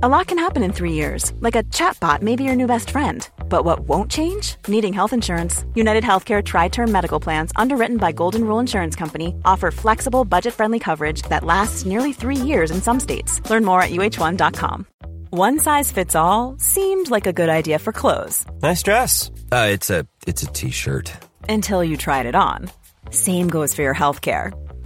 [0.00, 2.90] A lot can happen in three years, like a chatbot may be your new best
[2.90, 3.28] friend.
[3.48, 4.54] But what won't change?
[4.68, 5.64] Needing health insurance.
[5.74, 10.54] United Healthcare Tri Term Medical Plans, underwritten by Golden Rule Insurance Company, offer flexible, budget
[10.54, 13.40] friendly coverage that lasts nearly three years in some states.
[13.50, 14.86] Learn more at uh1.com.
[15.30, 19.30] One size fits all seemed like a good idea for clothes Nice dress.
[19.50, 21.12] Uh, it's a it's a t-shirt.
[21.48, 22.70] until you tried it on.
[23.10, 24.52] Same goes for your healthcare.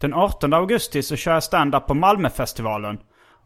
[0.00, 2.98] Den 18 augusti så kör jag stand-up på Malmöfestivalen.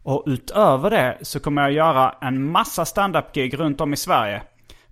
[0.03, 4.43] Och utöver det så kommer jag göra en massa stand-up-gig runt om i Sverige.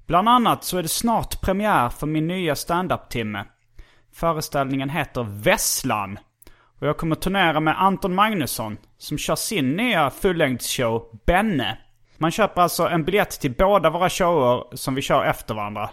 [0.08, 3.46] Bland annat så är det snart premiär för min nya stand-up-timme.
[4.14, 6.20] Föreställningen heter Vesslan.
[6.80, 11.78] Och jag kommer turnera med Anton Magnusson som kör sin nya fullängdsshow Benne.
[12.18, 15.90] Man köper alltså en biljett till båda våra shower som vi kör efter varandra.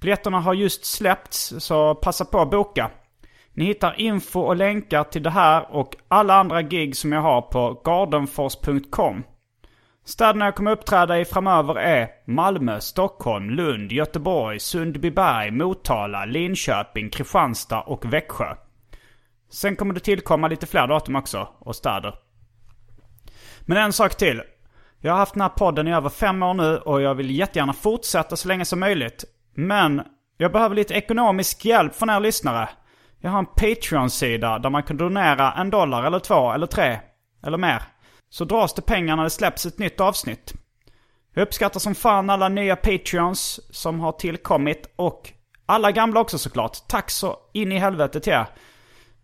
[0.00, 2.90] Biljetterna har just släppts så passa på att boka.
[3.58, 7.42] Ni hittar info och länkar till det här och alla andra gig som jag har
[7.42, 9.24] på gardenfors.com.
[10.04, 17.80] Städerna jag kommer uppträda i framöver är Malmö, Stockholm, Lund, Göteborg, Sundbyberg, Motala, Linköping, Kristianstad
[17.80, 18.54] och Växjö.
[19.50, 22.14] Sen kommer det tillkomma lite fler datum också och städer.
[23.60, 24.42] Men en sak till.
[25.00, 27.72] Jag har haft den här podden i över fem år nu och jag vill jättegärna
[27.72, 29.24] fortsätta så länge som möjligt.
[29.54, 30.02] Men
[30.36, 32.68] jag behöver lite ekonomisk hjälp från er lyssnare.
[33.20, 36.98] Jag har en Patreon-sida där man kan donera en dollar eller två eller tre
[37.46, 37.82] eller mer.
[38.30, 40.54] Så dras det pengar när det släpps ett nytt avsnitt.
[41.34, 45.32] Jag uppskattar som fan alla nya Patreons som har tillkommit och
[45.66, 46.78] alla gamla också såklart.
[46.88, 48.46] Tack så in i helvete till er.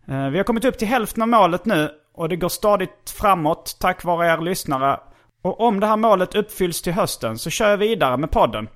[0.07, 3.77] Eh, vi har kommit upp till hälften av målet nu och det går stadigt framåt
[3.79, 4.99] tack vare er lyssnare.
[5.43, 8.67] Och om det här målet uppfylls till hösten så kör jag vidare med podden.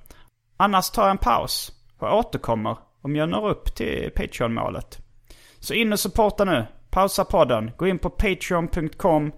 [0.56, 5.09] Annars tar jag en paus och återkommer om jag når upp till Patreon-målet.
[5.60, 6.66] Så in och supporta nu.
[6.90, 7.70] Pausa podden.
[7.76, 9.32] Gå in på patreon.com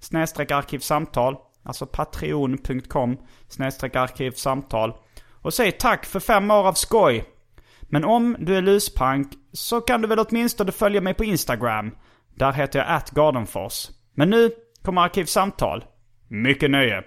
[0.00, 1.36] snedstreck arkivsamtal.
[1.62, 3.16] Alltså patreon.com
[3.48, 4.94] snedstreck arkivsamtal.
[5.42, 7.24] Och säg tack för fem år av skoj.
[7.82, 11.90] Men om du är luspank så kan du väl åtminstone följa mig på Instagram.
[12.34, 13.88] Där heter jag atgardenfors.
[14.14, 14.50] Men nu
[14.82, 15.84] kommer Arkivsamtal.
[16.28, 17.02] Mycket nöje.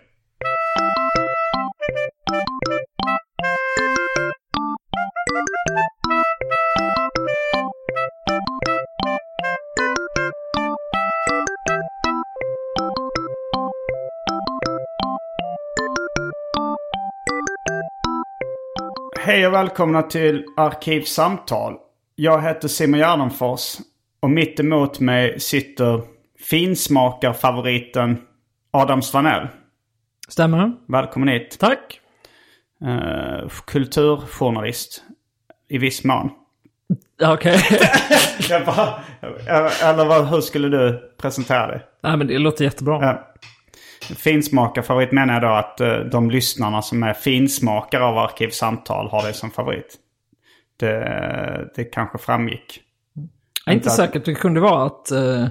[19.25, 21.73] Hej och välkomna till Arkivsamtal.
[22.15, 23.77] Jag heter Simon Gärdenfors
[24.19, 26.01] och mitt emot mig sitter
[26.49, 28.21] finsmakarfavoriten
[28.71, 29.47] Adam Svanell.
[30.27, 30.71] Stämmer.
[30.87, 31.57] Välkommen hit.
[31.59, 31.99] Tack.
[32.83, 35.03] Uh, kulturjournalist.
[35.69, 36.29] I viss mån.
[37.23, 37.59] Okej.
[38.65, 38.99] Bara,
[39.83, 41.85] eller hur skulle du presentera dig?
[42.03, 43.01] Nej men det låter jättebra.
[43.01, 43.33] Ja.
[44.01, 49.33] Finsmakarfavorit menar jag då att eh, de lyssnarna som är finsmakare av Arkivsamtal har det
[49.33, 49.95] som favorit.
[50.79, 52.81] Det, det kanske framgick.
[53.65, 55.45] Jag är inte att- säkert det kunde vara att, eh,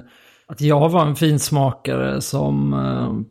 [0.47, 2.73] att jag var en finsmakare som...
[2.73, 3.21] Uh,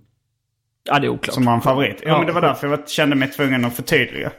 [0.84, 1.34] ja det är oklart.
[1.34, 1.96] Som var en favorit.
[2.02, 2.18] Ja, Ja.
[2.18, 4.32] men det var därför jag kände mig tvungen att förtydliga.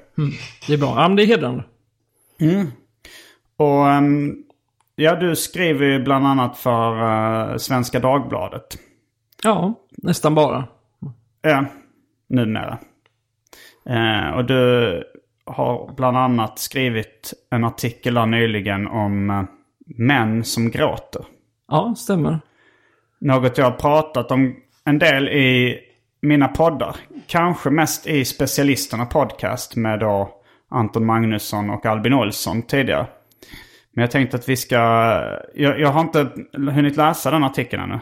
[0.67, 0.93] Det är bra.
[1.01, 1.63] Ja men det är hedrande.
[3.57, 4.35] Och ehm,
[4.95, 7.01] ja, du skriver ju bland annat för
[7.51, 8.77] eh, Svenska Dagbladet.
[9.43, 10.67] Ja, nästan bara.
[11.41, 11.65] Ja,
[12.27, 12.77] numera.
[13.89, 15.03] Eh, och du
[15.45, 19.43] har bland annat skrivit en artikel där nyligen om eh,
[19.97, 21.25] män som gråter.
[21.67, 22.39] Ja, stämmer.
[23.19, 25.79] Något jag har pratat om en del i
[26.21, 26.95] mina poddar.
[27.27, 30.29] Kanske mest i Specialisterna podcast med då
[30.69, 33.07] Anton Magnusson och Albin Olsson tidigare.
[33.91, 34.75] Men jag tänkte att vi ska...
[35.53, 37.99] Jag, jag har inte hunnit läsa den artikeln ännu.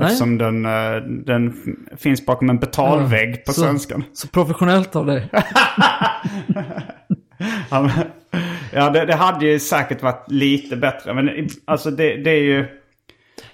[0.00, 0.96] Eftersom den, eh,
[1.26, 1.54] den
[1.98, 4.04] finns bakom en betalvägg på Så- svenskan.
[4.12, 5.30] Så professionellt av dig.
[7.70, 7.90] Ja,
[8.72, 11.14] Ja, det, det hade ju säkert varit lite bättre.
[11.14, 12.66] Men alltså det, det är ju...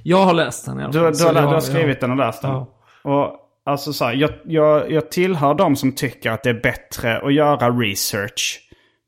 [0.02, 1.08] Jag har läst den i alla Du, fall.
[1.12, 2.50] du, så har, du jag- har skrivit den och läst den.
[2.50, 2.74] Ja.
[3.02, 7.18] Och alltså så här, jag, jag, jag tillhör de som tycker att det är bättre
[7.20, 8.60] att göra research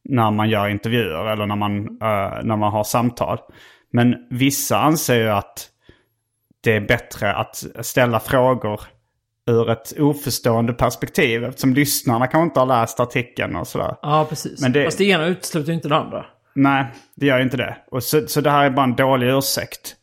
[0.09, 3.39] när man gör intervjuer eller när man, eh, när man har samtal.
[3.93, 5.67] Men vissa anser ju att
[6.61, 8.81] det är bättre att ställa frågor
[9.47, 11.45] ur ett oförstående perspektiv.
[11.45, 13.97] Eftersom lyssnarna kanske inte har läst artikeln och sådär.
[14.03, 14.63] Ja, precis.
[14.63, 16.27] Men det- Fast det ena utesluter inte det andra.
[16.55, 17.77] Nej, det gör ju inte det.
[17.91, 19.97] Och så, så det här är bara en dålig ursäkt.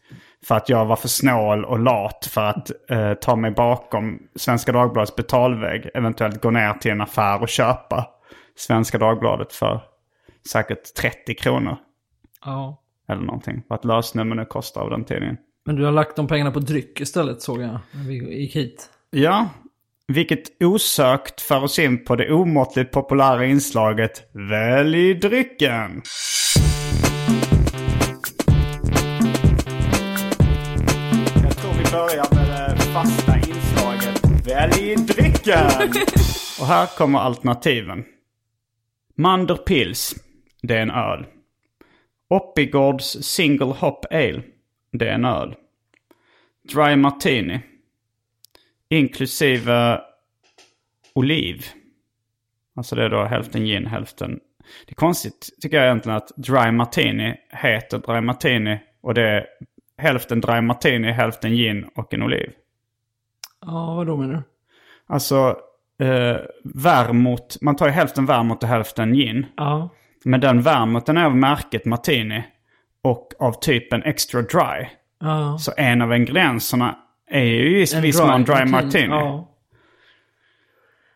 [0.48, 4.72] För att jag var för snål och lat för att eh, ta mig bakom Svenska
[4.72, 5.90] Dagbladets betalvägg.
[5.94, 8.08] Eventuellt gå ner till en affär och köpa
[8.56, 9.82] Svenska Dagbladet för
[10.52, 11.78] säkert 30 kronor.
[12.46, 12.82] Ja.
[13.10, 13.64] Eller någonting.
[13.68, 15.38] Vad ett lösnummer nu kostar av den tidningen.
[15.68, 18.90] Men du har lagt de pengarna på dryck istället såg jag när vi gick hit.
[19.10, 19.50] Ja,
[20.08, 26.02] vilket osökt för oss in på det omåttligt populära inslaget Välj drycken.
[31.44, 35.66] Jag tror vi börjar med det fasta inslaget Välj drycken.
[36.60, 38.04] Och här kommer alternativen.
[39.18, 40.16] Manderpils,
[40.62, 41.26] det är en öl.
[42.30, 44.44] Oppigårds Single Hop Ale,
[44.92, 45.56] det är en öl.
[46.74, 47.60] Dry Martini,
[48.90, 50.02] inklusive
[51.14, 51.66] oliv.
[52.76, 54.40] Alltså det är då hälften gin, hälften...
[54.86, 59.46] Det är konstigt tycker jag egentligen att Dry Martini heter Dry Martini och det är
[59.98, 62.52] hälften Dry Martini, hälften gin och en oliv.
[63.62, 64.44] Ja, vad då menar du?
[65.08, 65.58] Alltså
[66.00, 69.46] eh, vermouth, man tar ju hälften vermouth och hälften gin.
[69.58, 69.90] Ja.
[70.24, 72.44] Men den vermouthen är av märket Martini
[73.02, 74.88] och av typen extra dry.
[75.20, 75.58] Ja.
[75.60, 76.98] Så en av ingredienserna
[77.30, 79.08] är ju i viss mån dry martini.
[79.08, 79.54] Ja.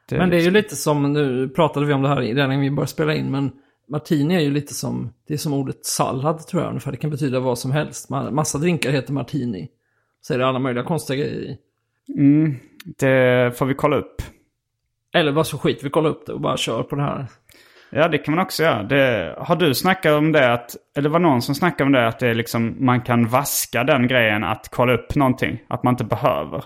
[0.09, 2.61] Det- Men det är ju lite som, nu pratade vi om det här redan innan
[2.61, 3.51] vi började spela in, men
[3.89, 6.91] martini är ju lite som, det är som ordet sallad tror jag ungefär.
[6.91, 8.09] Det kan betyda vad som helst.
[8.09, 9.67] Ma- Massa drinkar heter martini.
[10.21, 11.57] Så är det alla möjliga konstiga grejer i.
[12.97, 14.21] Det får vi kolla upp.
[15.13, 17.27] Eller bara så skit, vi kollar upp det och bara kör på det här.
[17.91, 18.83] Ja, det kan man också göra.
[18.83, 22.19] Det, har du snackat om det att, eller var någon som snackade om det att
[22.19, 25.63] det är liksom, man kan vaska den grejen att kolla upp någonting.
[25.67, 26.63] Att man inte behöver.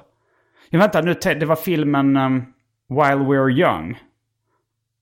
[0.69, 2.45] Jag vänta nu, det var filmen um,
[2.89, 3.97] While We're Young.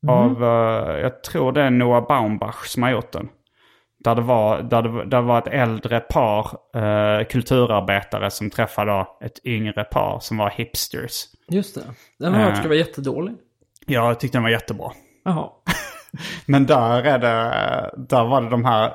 [0.08, 3.30] Av, eh, jag tror det är Noah Baumbach som har gjort den.
[4.04, 9.46] Där det var, där det, där var ett äldre par eh, kulturarbetare som träffade ett
[9.46, 11.24] yngre par som var hipsters.
[11.50, 11.82] Just det.
[12.20, 13.36] Den har jag hört ska vara jättedålig.
[13.86, 14.92] Jag tyckte den var jättebra.
[15.26, 15.50] Jaha.
[16.46, 18.86] Men där är det, där var det de här,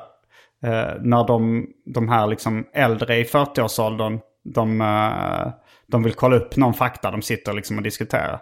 [0.63, 5.53] eh, när de, de här liksom äldre i 40-årsåldern, de, eh,
[5.87, 8.41] de vill kolla upp någon fakta, de sitter liksom och diskuterar.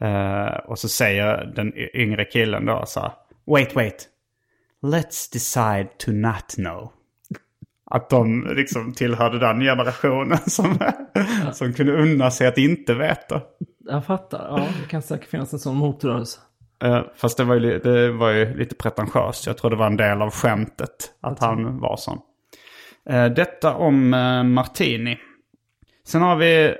[0.00, 3.12] Eh, och så säger den yngre killen då så här,
[3.46, 4.08] wait, wait,
[4.82, 6.92] let's decide to not know.
[7.86, 10.78] Att de liksom tillhörde den generationen som,
[11.52, 13.40] som kunde unna sig att inte veta.
[13.78, 14.46] Jag fattar.
[14.48, 16.40] Ja, det kan säkert finnas en sån motrörelse.
[16.84, 19.46] Eh, fast det var, ju, det var ju lite pretentiöst.
[19.46, 22.18] Jag tror det var en del av skämtet att han var sån.
[23.10, 25.18] Eh, detta om eh, Martini.
[26.06, 26.74] Sen har vi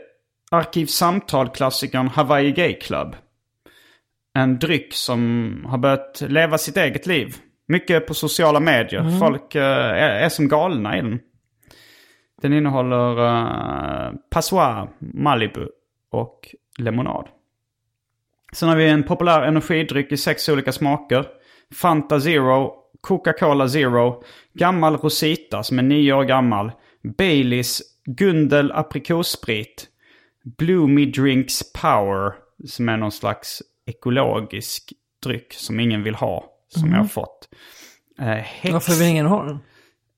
[0.51, 3.17] Arkivsamtal-klassikern Hawaii Gay Club.
[4.35, 7.37] En dryck som har börjat leva sitt eget liv.
[7.69, 9.19] Mycket på sociala medier.
[9.21, 11.21] Folk eh, är, är som galna i den.
[12.43, 15.67] Den innehåller uh, Passoir, Malibu
[16.11, 17.29] och lemonad.
[18.55, 21.27] Sen har vi en populär energidryck i sex olika smaker.
[21.75, 24.23] Fanta Zero, Coca-Cola Zero,
[24.53, 26.73] gammal Rosita som är nio år gammal,
[27.19, 29.89] Baileys, Gundel aprikossprit,
[30.59, 32.33] Bloomy Drinks Power
[32.67, 34.93] som är någon slags ekologisk
[35.23, 37.49] dryck som ingen vill ha, som jag har fått.
[38.19, 39.59] Eh, Hex, Varför vill ingen ha den?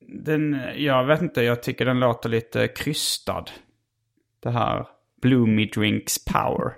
[0.09, 3.45] den, jag vet inte, jag tycker den låter lite krystad.
[4.43, 4.87] Det här
[5.23, 6.73] Bloomy Drinks Power.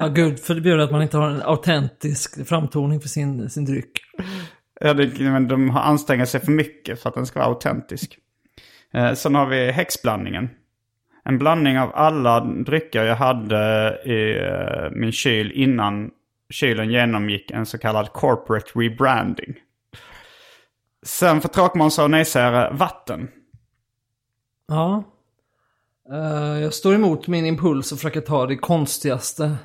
[0.00, 4.00] Ja, gud förbjuder att man inte har en autentisk framtoning för sin, sin dryck.
[4.80, 8.18] Ja, det, men de har ansträngt sig för mycket för att den ska vara autentisk.
[8.92, 10.48] Eh, sen har vi häxblandningen.
[11.24, 16.10] En blandning av alla drycker jag hade i eh, min kyl innan
[16.50, 19.54] kylen genomgick en så kallad corporate rebranding.
[21.02, 23.28] Sen för tråkmånsar och nejsägare, vatten.
[24.68, 25.04] Ja.
[26.12, 29.56] Eh, jag står emot min impuls och försöker ta det konstigaste.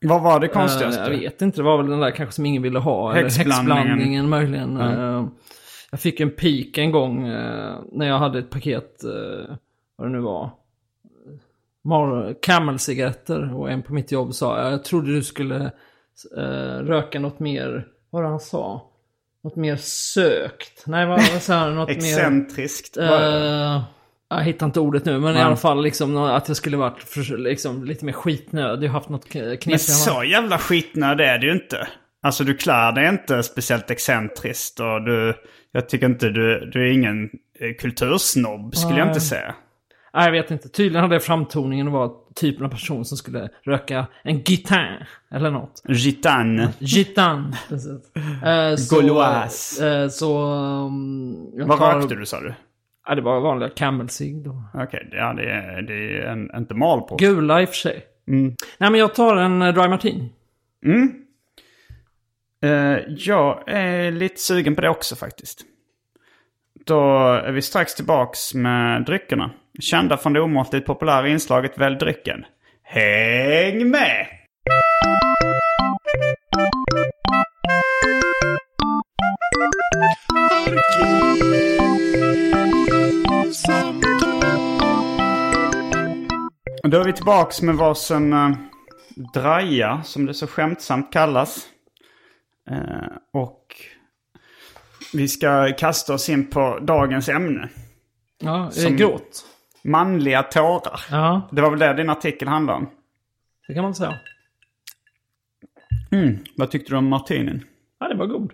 [0.00, 1.00] Vad var det Eh, konstigaste?
[1.00, 3.10] jag vet inte, det var väl den där kanske som ingen ville ha.
[3.12, 3.76] Eller Häxblandningen.
[3.78, 4.76] häxblandningen möjligen.
[4.80, 5.26] Eh,
[5.90, 7.22] jag fick en pik en gång
[7.92, 9.54] när jag hade ett paket, uh,
[9.96, 10.50] vad det nu var.
[12.42, 15.70] Camel-cigaretter och en på mitt jobb sa jag trodde du skulle
[16.82, 18.90] röka något mer, vad han sa?
[19.44, 20.86] Något mer sökt?
[20.86, 21.74] Nej, vad, vad sa han?
[21.74, 21.96] Något mer...
[21.96, 22.96] Excentriskt.
[22.96, 23.82] Eh,
[24.30, 27.36] jag hittar inte ordet nu, men i alla fall liksom att jag skulle varit för,
[27.38, 29.66] liksom, lite mer skitnödig och haft något knepigt.
[29.66, 31.88] Men så jävla skitnöd är det ju inte.
[32.22, 35.34] Alltså du klär dig inte speciellt excentriskt och du...
[35.72, 37.24] Jag tycker inte du, du är ingen
[37.60, 39.54] eh, kultursnobb skulle jag inte säga.
[40.14, 40.68] Nej, jag vet inte.
[40.68, 44.84] Tydligen hade det framtoningen och var typen av person som skulle röka en gitan
[45.34, 45.82] eller något.
[45.88, 46.68] Gitan.
[46.78, 48.16] Gitan, precis.
[48.44, 49.88] Eh, så, Gauloise.
[50.02, 50.42] eh, så...
[50.86, 52.54] um, jag Vad tar- rökte du sa du?
[53.08, 54.62] Ja, det var vanliga Camel Cig då.
[54.74, 57.16] Okej, ja, det är, det är en, inte mal på.
[57.16, 58.04] Gula i och för sig.
[58.24, 60.32] Nej, men jag tar en eh, Dry Martini.
[62.62, 65.60] Eh, jag är lite sugen på det också faktiskt.
[66.86, 69.50] Då är vi strax tillbaks med dryckerna.
[69.80, 72.44] Kända från det omåttligt populära inslaget Välj drycken.
[72.82, 74.26] Häng med!
[81.70, 81.75] Och
[86.82, 88.56] då är vi tillbaks med varsin uh,
[89.34, 91.68] draja, som det så skämtsamt kallas.
[92.70, 93.62] Eh, och
[95.12, 97.68] vi ska kasta oss in på dagens ämne.
[98.38, 99.46] Ja, eh, Som- gråt.
[99.84, 101.00] Manliga tårar.
[101.10, 102.90] Ja, Det var väl det din artikel handlade om.
[103.68, 104.14] det kan man säga.
[106.56, 107.64] Vad tyckte du om martinin?
[108.00, 108.52] Ja, det var god.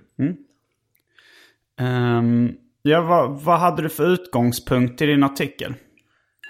[1.79, 2.53] Ehm,
[2.83, 5.75] ja, vad, vad hade du för utgångspunkt i din artikel?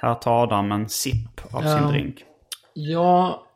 [0.00, 2.24] Här tar Adam en sipp av sin drink.
[2.74, 3.46] Ja,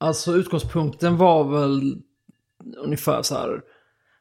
[0.00, 1.96] alltså utgångspunkten var väl
[2.84, 3.60] ungefär så här.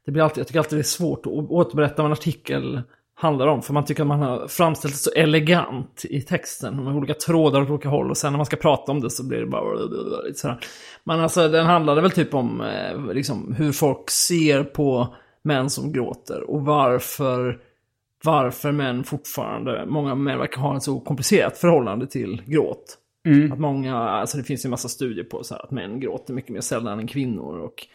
[0.06, 2.82] Det blir alltid, jag tycker alltid det är svårt att återberätta vad en artikel
[3.16, 3.62] handlar om.
[3.62, 7.62] För man tycker att man har framställt det så elegant i texten med olika trådar
[7.62, 8.10] åt olika håll.
[8.10, 9.74] Och sen när man ska prata om det så blir det bara
[10.26, 10.60] lite sådär.
[11.04, 15.92] Men alltså den handlade väl typ om eh, liksom, hur folk ser på män som
[15.92, 16.50] gråter.
[16.50, 17.60] Och varför,
[18.24, 22.98] varför män fortfarande, många män verkar ha ett så komplicerat förhållande till gråt.
[23.52, 26.34] Att många, alltså det finns ju en massa studier på så här, att män gråter
[26.34, 27.60] mycket mer sällan än kvinnor.
[27.60, 27.88] Och,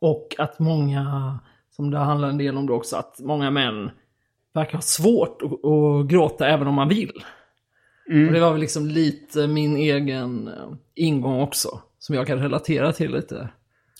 [0.00, 1.38] och att många,
[1.70, 3.90] som det handlar en del om då också, att många män
[4.54, 7.12] verkar ha svårt att, att gråta även om man vill.
[8.06, 11.80] Och det var väl liksom lite min egen eh, ingång också.
[11.98, 13.48] Som jag kan relatera till lite.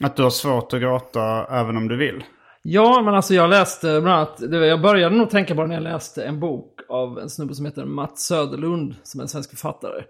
[0.00, 2.24] Att du har svårt att gråta även om du vill.
[2.62, 5.82] Ja, men alltså jag läste bland annat, jag började nog tänka på det när jag
[5.82, 10.02] läste en bok av en snubbe som heter Mats Söderlund, som är en svensk författare.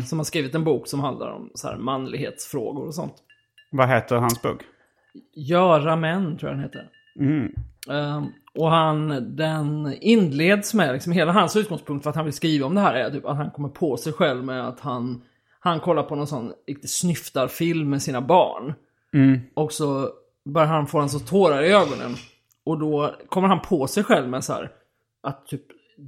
[0.00, 3.14] Som har skrivit en bok som handlar om så här manlighetsfrågor och sånt.
[3.70, 4.62] Vad heter hans bok?
[5.34, 6.88] Göra män, tror jag den heter.
[7.90, 12.66] Ehm, och han, den inleds med, liksom hela hans utgångspunkt för att han vill skriva
[12.66, 15.22] om det här är typ att han kommer på sig själv med att han,
[15.60, 18.74] han kollar på någon sån riktig snyftarfilm med sina barn.
[19.54, 20.08] Och så
[20.44, 22.14] börjar han få en så tårar i ögonen.
[22.64, 24.70] Och då kommer han på sig själv med så här,
[25.22, 25.62] att typ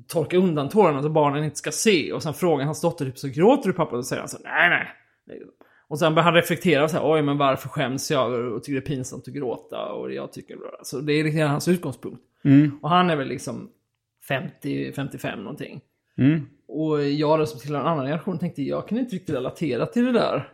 [0.08, 2.12] torka undan tårarna så barnen inte ska se.
[2.12, 3.96] Och sen frågar hans dotter typ så gråter du pappa?
[3.96, 5.42] Och så säger han så nej nej.
[5.88, 8.86] Och sen börjar han reflektera så här, oj men varför skäms jag och tycker det
[8.86, 10.80] är pinsamt att gråta och jag tycker bra.
[10.82, 12.22] Så det är liksom hans utgångspunkt.
[12.82, 13.70] Och han är väl liksom
[14.62, 15.80] 50-55 någonting.
[16.68, 20.04] Och jag då som tillhör en annan generation tänkte jag kan inte riktigt relatera till
[20.04, 20.48] det där.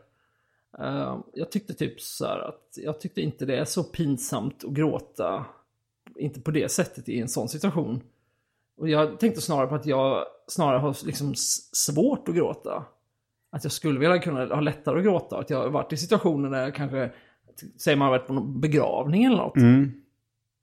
[0.78, 4.70] Eh, jag tyckte typ så här att jag tyckte inte det är så pinsamt att
[4.72, 5.44] gråta.
[6.16, 8.00] Inte på det sättet i en sån situation.
[8.76, 11.32] Och jag tänkte snarare på att jag snarare har liksom
[11.72, 12.84] svårt att gråta.
[13.52, 15.38] Att jag skulle vilja kunna ha lättare att gråta.
[15.38, 17.10] Att jag har varit i situationer där jag kanske,
[17.76, 19.56] säger man har varit på någon begravning eller något.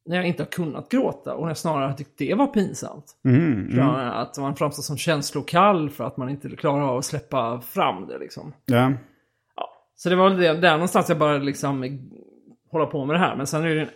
[0.06, 3.18] När jag inte har kunnat gråta och när jag snarare har tyckt det var pinsamt.
[3.72, 3.78] För
[4.22, 8.18] Att man framstår som känslokall för att man inte klarar av att släppa fram det
[8.18, 8.54] liksom.
[8.66, 8.94] Ja.
[10.02, 12.00] Så det var väl det, där någonstans jag började liksom
[12.72, 13.36] hålla på med det här.
[13.36, 13.90] Men sen är det en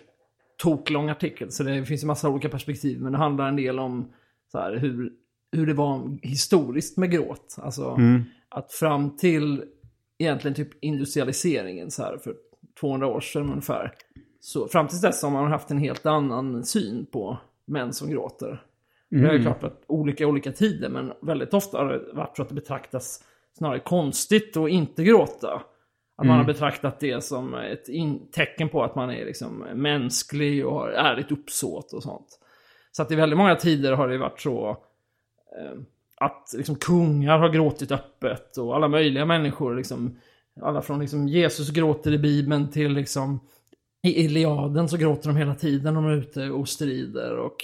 [0.58, 3.02] toklång artikel så det finns ju massa olika perspektiv.
[3.02, 4.12] Men det handlar en del om
[4.52, 5.12] så här, hur,
[5.52, 7.56] hur det var historiskt med gråt.
[7.58, 7.98] Alltså
[8.50, 9.64] att fram till
[10.18, 12.36] egentligen typ industrialiseringen så här för
[12.80, 13.94] 200 år sedan ungefär.
[14.40, 18.64] Så fram till dess har man haft en helt annan syn på män som gråter.
[19.10, 22.50] Det är klart att olika olika tider, men väldigt ofta har det varit så att
[22.50, 23.24] det betraktas
[23.58, 25.62] snarare konstigt att inte gråta.
[26.24, 27.86] Att man har betraktat det som ett
[28.32, 32.40] tecken på att man är liksom mänsklig och har ärligt uppsåt och sånt.
[32.92, 34.70] Så att i väldigt många tider har det varit så
[35.60, 35.80] eh,
[36.16, 40.20] att liksom kungar har gråtit öppet och alla möjliga människor liksom
[40.62, 43.40] alla från liksom Jesus gråter i Bibeln till liksom
[44.04, 47.56] i Iliaden så gråter de hela tiden när de är ute och strider och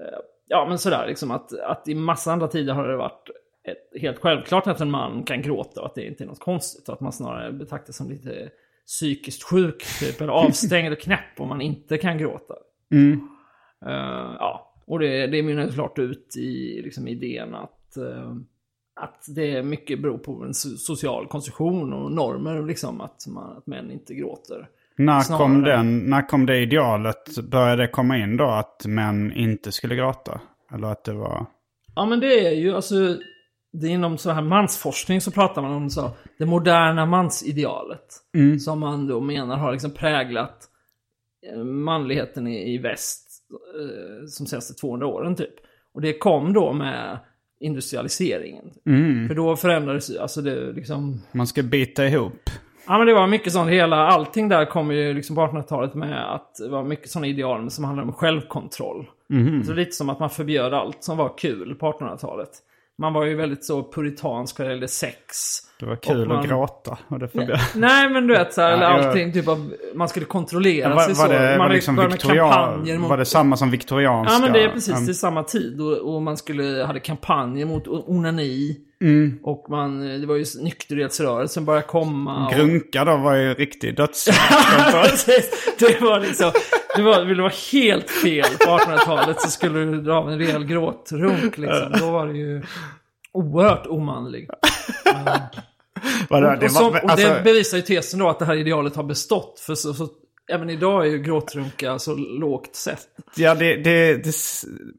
[0.00, 3.30] eh, ja men sådär liksom att, att i massa andra tider har det varit
[3.70, 6.88] ett, helt självklart att en man kan gråta och att det inte är något konstigt
[6.88, 8.50] och att man snarare betraktas som lite
[8.86, 12.54] psykiskt sjuk typ eller avstängd och knäpp om man inte kan gråta.
[13.86, 18.34] Eh, ja, och det, det mynnar klart ut i liksom, idén att, eh,
[19.00, 23.66] att det mycket beror på en so- social konstruktion och normer, liksom, att, man, att
[23.66, 24.68] män inte gråter.
[24.96, 25.42] När, Snarare.
[25.42, 27.38] kom den, när kom det idealet?
[27.50, 30.40] Började det komma in då att män inte skulle gråta?
[30.74, 31.46] Eller att det var...
[31.94, 32.94] Ja, men det är ju alltså...
[33.80, 38.06] det är inom så här mansforskning så pratar man om så, det moderna mansidealet.
[38.58, 40.68] Som man då menar har liksom präglat
[41.52, 43.28] eh, manligheten i, i väst
[43.80, 45.54] eh, som senaste 200 åren typ.
[45.94, 47.18] Och det kom då med
[47.60, 48.64] industrialiseringen.
[49.28, 51.22] För då förändrades ju, alltså det liksom...
[51.32, 52.50] Man ska bita ihop.
[52.86, 56.34] Ja men det var mycket sånt, hela allting där kom ju liksom på 1800-talet med
[56.34, 59.06] att det var mycket sådana ideal som handlade om självkontroll.
[59.66, 62.50] Så lite som att man förbjöd allt som var kul på 1800-talet.
[62.98, 65.36] Man var ju väldigt så puritansk vad det gällde sex.
[65.80, 66.98] Det var kul man- att gråta.
[67.08, 67.60] Och det förbjöd.
[67.74, 71.14] Nej men du vet så här, eller allting typ av, man skulle kontrollera Var, sig
[71.14, 71.32] var så.
[71.32, 73.10] det, man var, liksom viktorian, mot...
[73.10, 74.34] var det samma som viktorianska?
[74.34, 75.80] Ja men det är precis, det är samma tid.
[75.80, 78.76] Och, och man skulle, hade kampanjer mot onani.
[79.00, 79.38] Mm.
[79.42, 82.46] Och man, det var ju nykterhetsrörelsen började komma.
[82.46, 82.52] Och...
[82.52, 84.24] Grunka då var ju riktig döds...
[85.78, 86.52] Det var liksom,
[86.96, 90.38] det var, vill det vara helt fel på 1800-talet så skulle du dra av en
[90.38, 91.92] rejäl gråtrunk liksom.
[92.00, 92.62] Då var det ju
[93.32, 94.48] oerhört omanlig.
[96.28, 98.56] Var det, och, det, som, var, alltså, det bevisar ju tesen då att det här
[98.56, 99.60] idealet har bestått.
[99.60, 100.08] För så, så,
[100.52, 103.06] även idag är ju gråtrunka så lågt sett.
[103.36, 104.34] ja, det, det, det,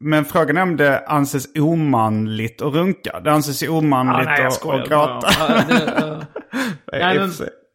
[0.00, 3.20] men frågan är om det anses omanligt att runka.
[3.20, 5.28] Det anses ju omanligt nej, jag att, skojar att gråta.
[5.38, 6.20] Ja, det, ja.
[6.92, 7.30] Nej, men,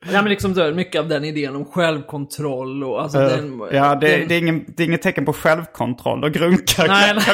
[0.06, 3.62] nej, men liksom mycket av den idén om självkontroll och alltså Eh, den...
[3.72, 6.86] ja, det, den, det, är ingen, det är inget tecken på självkontroll och grunka.
[6.88, 7.26] Nej, nej.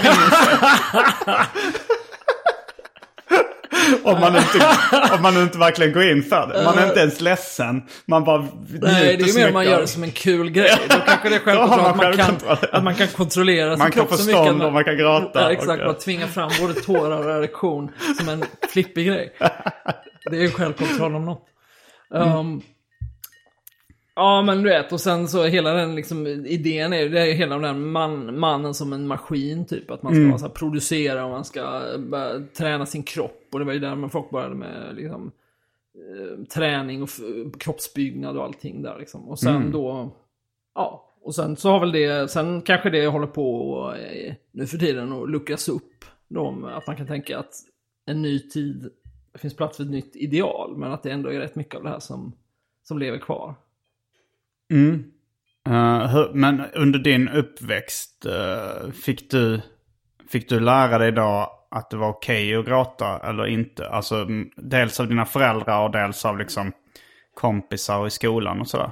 [3.86, 4.68] kan om, man inte,
[5.16, 6.64] om man inte verkligen går in för det.
[6.64, 7.84] Man är inte ens ledsen.
[8.06, 8.48] Man bara
[8.82, 10.72] Nej, det är mer mycket man gör det som en kul grej.
[10.90, 12.36] Då kanske det är man att, man kan,
[12.72, 14.42] att man kan kontrollera sin Man kan kropp få så mycket.
[14.44, 15.42] stånd och man kan gråta.
[15.42, 19.34] Ja, exakt, man tvingar fram både tårar och erektion som en flippig grej.
[20.32, 21.48] Det är ju självkontroll om något.
[22.14, 22.62] Um,
[24.22, 27.34] Ja men du vet, och sen så hela den liksom, idén är ju, det är
[27.34, 29.92] hela den man, mannen som en maskin typ.
[29.92, 33.48] Att man ska vara så här, producera och man ska eh, börja träna sin kropp.
[33.52, 35.32] Och det var ju där man folk började med liksom,
[35.96, 37.10] eh, träning och
[37.60, 39.30] kroppsbyggnad och allting där liksom.
[39.30, 40.16] Och sen då,
[40.76, 41.16] ja.
[41.22, 45.12] Och sen så har väl det, sen kanske det håller på eh, nu för tiden
[45.12, 46.06] att luckras upp.
[46.28, 47.54] Då, att man kan tänka att
[48.06, 48.90] en ny tid,
[49.34, 50.78] det finns plats för ett nytt ideal.
[50.78, 52.34] Men att det ändå är rätt mycket av det här som,
[52.84, 53.56] som lever kvar.
[54.72, 55.04] Mm.
[55.68, 59.62] Eh, hur, men under din uppväxt, eh, fick, du,
[60.30, 63.90] fick du lära dig då att det var okej att gråta eller inte?
[63.90, 66.72] Alltså mm, dels av dina föräldrar och dels av liksom
[67.34, 68.92] kompisar i skolan och sådär.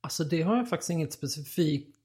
[0.00, 1.96] Alltså det har jag faktiskt inget specifikt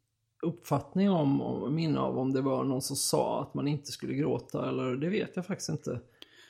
[0.41, 4.13] uppfattning om, om minne av om det var någon som sa att man inte skulle
[4.13, 5.99] gråta eller det vet jag faktiskt inte.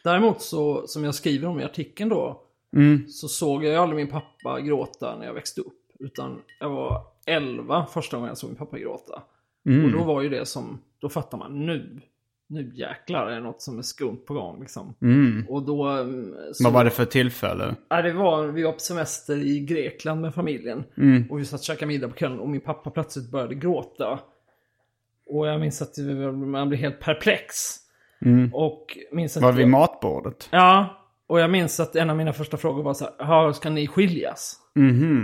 [0.04, 2.42] Däremot så, som jag skriver om i artikeln då,
[3.10, 5.81] så såg jag aldrig min pappa gråta när jag växte upp.
[6.04, 9.14] Utan jag var 11 första gången jag såg min pappa gråta.
[9.86, 12.02] Och då var ju det som, då fattar man nu,
[12.48, 14.94] nu jäklar är det något som är skumt på gång liksom.
[15.50, 15.88] Och då...
[15.88, 17.76] mm, Så, Vad var det för tillfälle?
[17.90, 20.84] Ja, det var, vi var på semester i Grekland med familjen.
[21.30, 24.20] Och vi satt och käkade middag på kvällen och min pappa plötsligt började gråta.
[25.28, 27.54] Och jag minns att det- man blev helt perplex.
[28.54, 29.44] Och minns att...
[29.44, 30.50] Var vid matbordet?
[30.52, 31.01] Ja,
[31.32, 33.88] och jag minns att en av mina första frågor var så här, "Ja, ska ni
[33.88, 34.56] skiljas?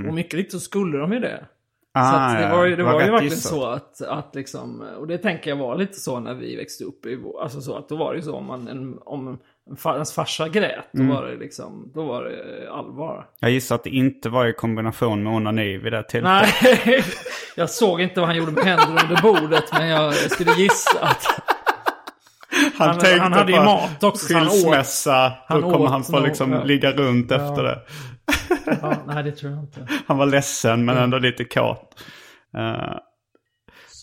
[0.07, 1.45] Och mycket riktigt så skulle de ju det.
[1.93, 1.99] så.
[1.99, 3.51] Ah, att det var ju, det var ju rätt verkligen gissat.
[3.53, 7.05] så att, att liksom, och det tänker jag var lite så när vi växte upp.
[7.05, 9.37] I, alltså så att då var det ju så om, man, en, om
[9.85, 11.15] ens farsa grät, då Mm.
[11.15, 13.25] var det liksom, då var det allvar.
[13.39, 16.49] Jag gissar att det inte var i kombination med onani vid det tillfället.
[16.85, 17.03] Nej,
[17.55, 20.99] jag såg inte vad han gjorde med händerna under bordet, men jag, jag skulle gissa
[21.01, 21.25] att
[22.77, 25.31] Han, han- tänkte han hade ju på mat också, så han åt- skilsmässa.
[25.49, 26.63] Då kommer åt han få liksom ja.
[26.63, 27.79] ligga runt efter det.
[28.81, 29.87] ja, nej det tror jag inte.
[30.07, 32.03] Han var ledsen men ändå lite kåt.
[32.57, 32.97] Eh,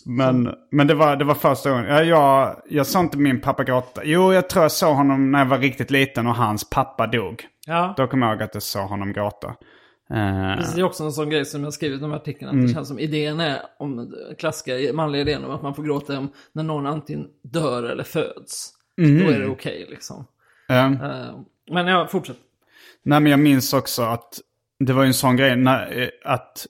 [0.05, 1.85] men, men det, var, det var första gången.
[1.85, 4.01] Ja, jag, jag såg inte min pappa gråta.
[4.03, 7.43] Jo, jag tror jag såg honom när jag var riktigt liten och hans pappa dog.
[7.67, 7.93] Ja.
[7.97, 9.55] Då kommer jag ihåg att jag såg honom gråta.
[10.09, 10.15] Eh,
[10.75, 12.47] Det är också en sån grej som jag skrivit i artikeln.
[12.49, 12.67] Att Mm.
[12.67, 16.31] det känns som idén är, om klassiska manliga idén om att man får gråta om
[16.53, 18.71] när någon antingen dör eller föds.
[18.97, 19.23] Mm.
[19.25, 20.27] Då är det okej liksom.
[20.69, 21.39] eh, Eh,
[21.71, 22.41] men jag fortsätter.
[23.03, 24.39] Nej, men jag minns också att
[24.79, 26.67] det var ju en sån grej när, att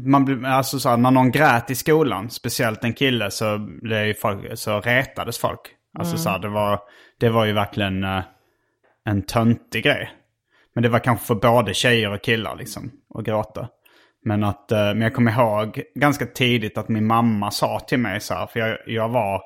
[0.00, 4.58] man alltså så här, när någon grät i skolan, speciellt en kille, så, blev folk,
[4.58, 5.60] så retades folk.
[5.98, 6.80] Alltså så här, det var,
[7.18, 8.04] det var ju verkligen
[9.04, 10.10] en töntig grej.
[10.74, 13.68] Men det var kanske för både tjejer och killar liksom, att gråta.
[14.24, 18.20] Men, att, eh, men jag kommer ihåg ganska tidigt att min mamma sa till mig
[18.20, 19.42] så här, för jag, jag var,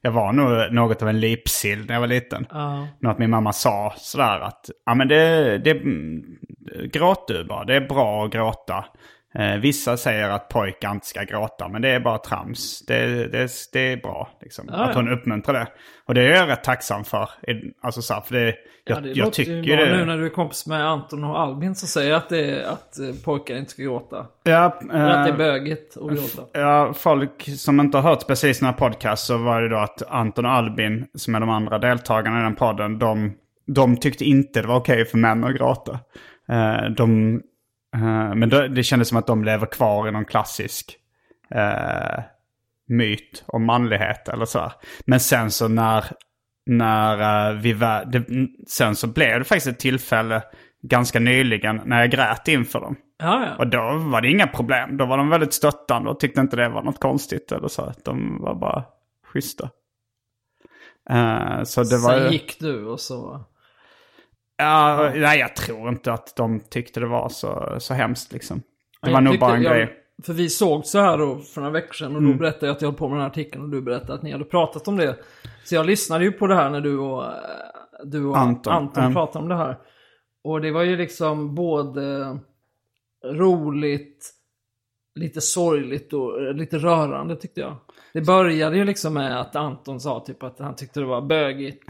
[0.00, 2.46] jag var nog något av en lipsill när jag var liten.
[2.50, 2.88] Ja.
[3.00, 5.82] Men att min mamma sa sådär att ja men det, det
[6.92, 8.84] gråt du bara, det är bra att gråta.
[9.38, 12.86] Eh, vissa säger att pojkar inte ska gråta, men det är bara trams.
[12.86, 15.66] Det, det, det är bra liksom, Ja, att hon uppmuntrar det.
[16.06, 17.28] Och det är jag rätt tacksam för.
[17.82, 19.96] Alltså, så här, för det, jag, Ja, det jag tycker ju det...
[19.96, 23.06] nu när du är kompis med Anton och Albin som säger att, det att eh,
[23.24, 24.26] pojkar inte ska gråta.
[24.42, 26.60] Ja, Eller att det är eh, bögigt att gråta.
[26.60, 30.02] Ja, folk som inte har hört precis den här podcast så var det då att
[30.08, 33.32] Anton och Albin, som är de andra deltagarna i den podden, de,
[33.66, 35.98] de tyckte inte det var okej för män att gråta.
[36.48, 37.40] Eh, de,
[37.94, 40.98] eh, men det, det kändes som att de lever kvar i någon klassisk
[41.50, 42.22] eh,
[42.88, 44.72] myt om manlighet eller så.
[45.06, 46.04] Men sen så när,
[46.66, 48.24] när eh, vi var, det,
[48.68, 50.42] sen så blev det faktiskt ett tillfälle
[50.82, 52.96] ganska nyligen när jag grät inför dem.
[53.18, 53.56] Ja, ja.
[53.58, 54.96] Och då var det inga problem.
[54.96, 57.92] Då var de väldigt stöttande och tyckte inte det var något konstigt eller så.
[58.04, 58.84] De var bara
[59.26, 59.70] schyssta.
[61.10, 62.30] Eh, så det var Sen ju...
[62.30, 63.44] gick du och så...
[64.56, 68.58] Ja, nej, jag tror inte att de tyckte det var så, så hemskt liksom.
[69.02, 70.00] Det Jag var nog tyckte- bara en jag, grej.
[70.22, 72.32] För vi såg så här då för några veckor sedan och Mm.
[72.32, 74.22] då berättade jag att jag höll på med den här artikeln och du berättade att
[74.22, 75.16] ni hade pratat om det.
[75.64, 77.30] Så jag lyssnade ju på det här när du och, eh,
[78.04, 79.14] du och Anton, Anton, mm.
[79.14, 79.78] pratade om det här.
[80.44, 82.38] Och det var ju liksom både
[83.24, 84.30] roligt,
[85.14, 87.76] lite sorgligt och eh, lite rörande tyckte jag.
[88.12, 91.84] Det började ju liksom med att Anton sa typ att han tyckte det var bögigt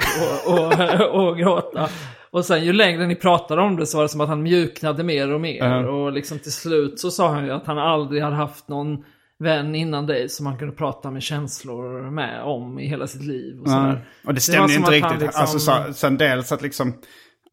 [0.48, 0.70] och, och,
[1.29, 1.88] och gråta.
[2.35, 5.03] Och sen ju längre ni pratade om det så var det som att han mjuknade
[5.05, 5.64] mer och mer.
[5.64, 5.88] Ja.
[5.88, 9.05] Och liksom till slut så sa han ju att han aldrig hade haft någon
[9.38, 13.61] vän innan dig som han kunde prata med känslor med om i hela sitt liv.
[13.61, 14.05] Och, sådär.
[14.27, 15.20] Och det stämde ju inte riktigt.
[15.20, 16.94] liksom- Alltså, så, sen dels att liksom...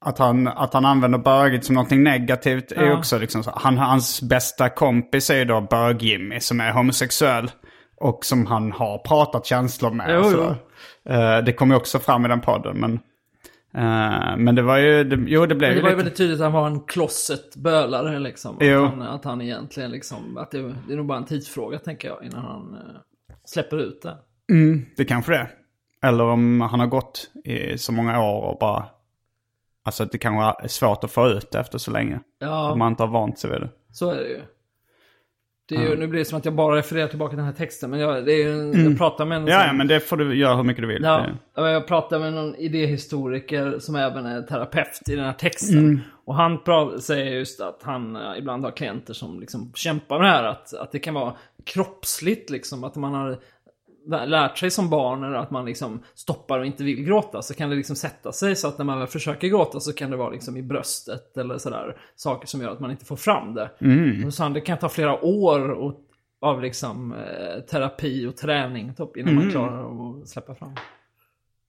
[0.05, 2.97] Att han, att han använder bögigt som någonting negativt är Ja.
[2.97, 3.51] också liksom så.
[3.55, 7.51] Han, hans bästa kompis är ju då Bög-Jimmy som är homosexuell.
[7.97, 10.05] Och som han har pratat känslor med.
[10.09, 11.13] Jo, jo.
[11.13, 12.77] Eh, det kom ju också fram i den podden.
[12.79, 12.99] Men,
[13.73, 16.39] eh, men det var ju, det, jo det blev Men det var ju väldigt tydligt
[16.39, 18.57] att han var en closet bölare liksom.
[18.59, 18.83] Jo.
[18.83, 22.07] Att han, att han egentligen liksom, att det, det är nog bara en tidsfråga tänker
[22.07, 24.17] jag innan han eh, släpper ut det.
[24.51, 25.51] Mm, det kanske det är.
[26.03, 28.85] Eller om han har gått i så många år och bara...
[29.83, 32.19] Alltså det kanske är svårt att få ut det efter så länge.
[32.39, 33.69] Ja, Om man inte har vant sig vid det.
[33.91, 34.41] så är det ju.
[35.75, 37.99] Ju, Nu blir det som att jag bara refererar tillbaka till den här texten, men
[37.99, 40.55] jag, det är ju, jag pratar med en Ja, ja, men det får du göra
[40.55, 41.03] hur mycket du vill.
[41.03, 45.77] Ja, jag pratade med någon idéhistoriker som även är terapeut i den här texten.
[45.77, 45.99] Mm.
[46.25, 46.59] Och han
[47.01, 50.43] säger just att han eh, ibland har klienter som liksom kämpar med det här.
[50.43, 51.33] Att, att det kan vara
[51.65, 52.83] kroppsligt liksom.
[52.83, 53.37] Att man har
[54.07, 57.41] lärt sig som barn eller att man liksom stoppar och inte vill gråta.
[57.41, 60.11] Så kan det liksom sätta sig så att när man väl försöker gråta så kan
[60.11, 61.97] det vara liksom i bröstet eller sådär.
[62.15, 63.71] Saker som gör att man inte får fram det.
[63.81, 64.25] Mm.
[64.25, 65.93] Och så det kan ta flera år och,
[66.41, 69.43] av liksom eh, terapi och träning typ, innan Mm.
[69.43, 70.75] man klarar av att släppa fram.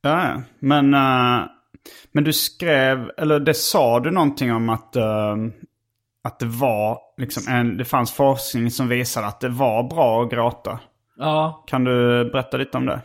[0.02, 1.44] Ja, men, eh,
[2.12, 5.36] men du skrev, eller det sa du någonting om att, eh,
[6.24, 10.30] att det var, liksom en, det fanns forskning som visade att det var bra att
[10.30, 10.80] gråta.
[11.22, 13.00] Ja, Kan du berätta lite om det?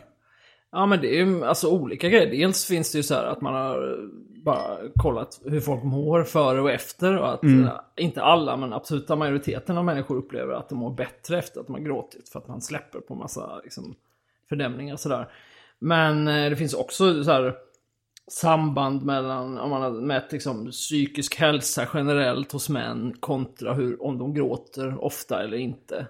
[0.72, 2.30] ja men det är ju alltså olika grejer.
[2.30, 3.98] Dels finns det ju så här att man har
[4.44, 7.18] bara kollat hur folk mår före och efter.
[7.18, 11.38] Och att eh, inte alla, men absoluta majoriteten av människor upplever att de mår bättre
[11.38, 12.28] efter att de har gråtit.
[12.28, 13.94] För att man släpper på massa liksom,
[14.48, 15.28] fördämningar och sådär.
[15.78, 17.54] Men eh, det finns också så här
[18.28, 24.18] samband mellan, om man har mätt liksom, psykisk hälsa generellt hos män kontra hur, om
[24.18, 26.06] de gråter ofta eller inte.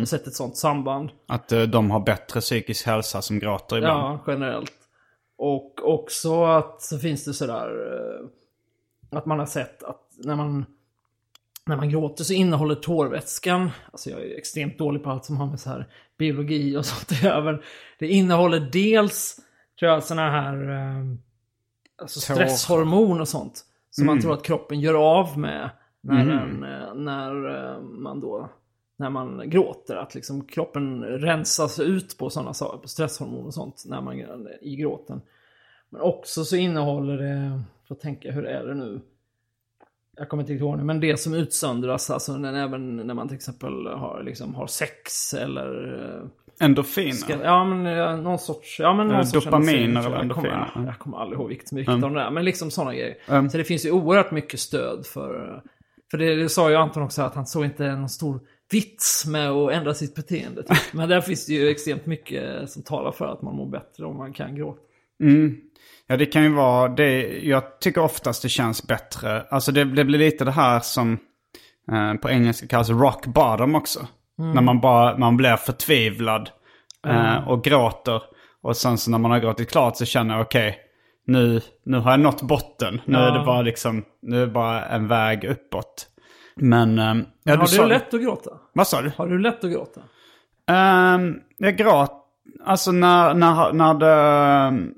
[0.00, 1.10] Och sett ett sånt samband.
[1.26, 4.00] Att eh, de har bättre psykisk hälsa som gråter ibland?
[4.00, 4.72] Ja, generellt.
[5.38, 10.66] Och också att så finns det sådär eh, att man har sett att när man
[11.66, 15.46] när man gråter så innehåller tårvätskan, alltså jag är extremt dålig på allt som har
[15.46, 15.86] med så här
[16.18, 17.58] biologi och sånt att göra,
[17.98, 19.36] det innehåller dels,
[19.78, 21.04] tror jag, sådana här eh,
[22.00, 23.64] alltså stresshormon och sånt.
[23.90, 26.60] Som man tror att kroppen gör av med när, Mm.
[26.60, 28.48] den, eh, när eh, man då
[28.96, 29.96] när man gråter.
[29.96, 34.14] Att liksom kroppen rensas ut på sådana saker, på stresshormon och sånt när man,
[34.60, 35.20] i gråten.
[35.88, 39.00] Men också så innehåller det, får tänka hur är det nu?
[40.16, 43.28] Jag kommer inte riktigt ihåg det, men det som utsöndras, alltså när, även när man
[43.28, 46.28] till exempel har, liksom, har sex eller...
[46.60, 47.12] Endorfiner?
[47.12, 48.80] Ska, ja men någon sorts...
[48.80, 50.54] Ja, men någon sorts dopamin endorfin, eller tror jag.
[50.54, 51.06] Jag kommer, endorfiner.
[51.06, 51.14] Mm.
[51.14, 53.16] aldrig ihåg vilket mycket av det är, men liksom sådana grejer.
[53.28, 53.50] Mm.
[53.50, 55.62] Så det finns ju oerhört mycket stöd för...
[56.10, 59.50] För det, det sa ju Anton också att han såg inte någon stor vits med
[59.50, 60.62] att ändra sitt beteende.
[60.62, 60.78] Typ.
[60.92, 64.16] Men där finns det ju extremt mycket som talar för att man mår bättre om
[64.16, 64.80] man kan gråta.
[65.22, 65.56] Mm.
[66.06, 67.40] Ja, det kan ju vara det.
[67.42, 69.42] Jag tycker oftast det känns bättre.
[69.50, 71.18] Alltså det, det blir lite det här som
[71.92, 74.06] eh, på engelska kallas rock bottom också.
[74.40, 76.50] När man bara man blir förtvivlad
[77.06, 78.22] eh, och gråter.
[78.62, 80.78] Och sen så när man har gråtit klart så känner jag okej,
[81.26, 83.00] nu, nu har jag nått botten.
[83.04, 86.06] Nu är det bara liksom, nu är det bara en väg uppåt.
[86.56, 86.98] Men...
[86.98, 88.50] eh, ja, Har sa- du lätt att gråta?
[88.72, 89.12] Vad sa du?
[89.16, 90.00] Har du lätt att gråta?
[90.70, 92.12] Um, jag gråt,
[92.64, 94.90] alltså när, när, när det...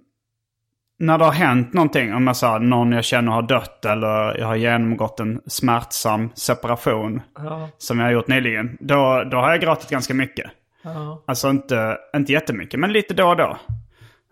[1.03, 4.47] När det har hänt någonting, om jag sa någon jag känner har dött eller jag
[4.47, 7.69] har genomgått en smärtsam separation Ja.
[7.79, 8.77] som jag har gjort nyligen.
[8.81, 10.51] Då, då har jag gråtit ganska mycket.
[10.83, 11.23] Ja.
[11.27, 13.57] Alltså inte, inte jättemycket, men lite då och då.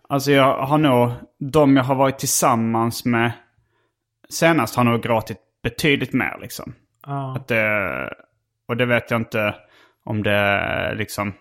[0.09, 3.31] Alltså jag har nog, de jag har varit tillsammans med
[4.29, 6.73] senast har nog gråtit betydligt mer liksom.
[7.07, 7.35] Ja.
[7.35, 8.13] Att det,
[8.67, 9.55] och det vet jag inte
[10.05, 11.33] om det är liksom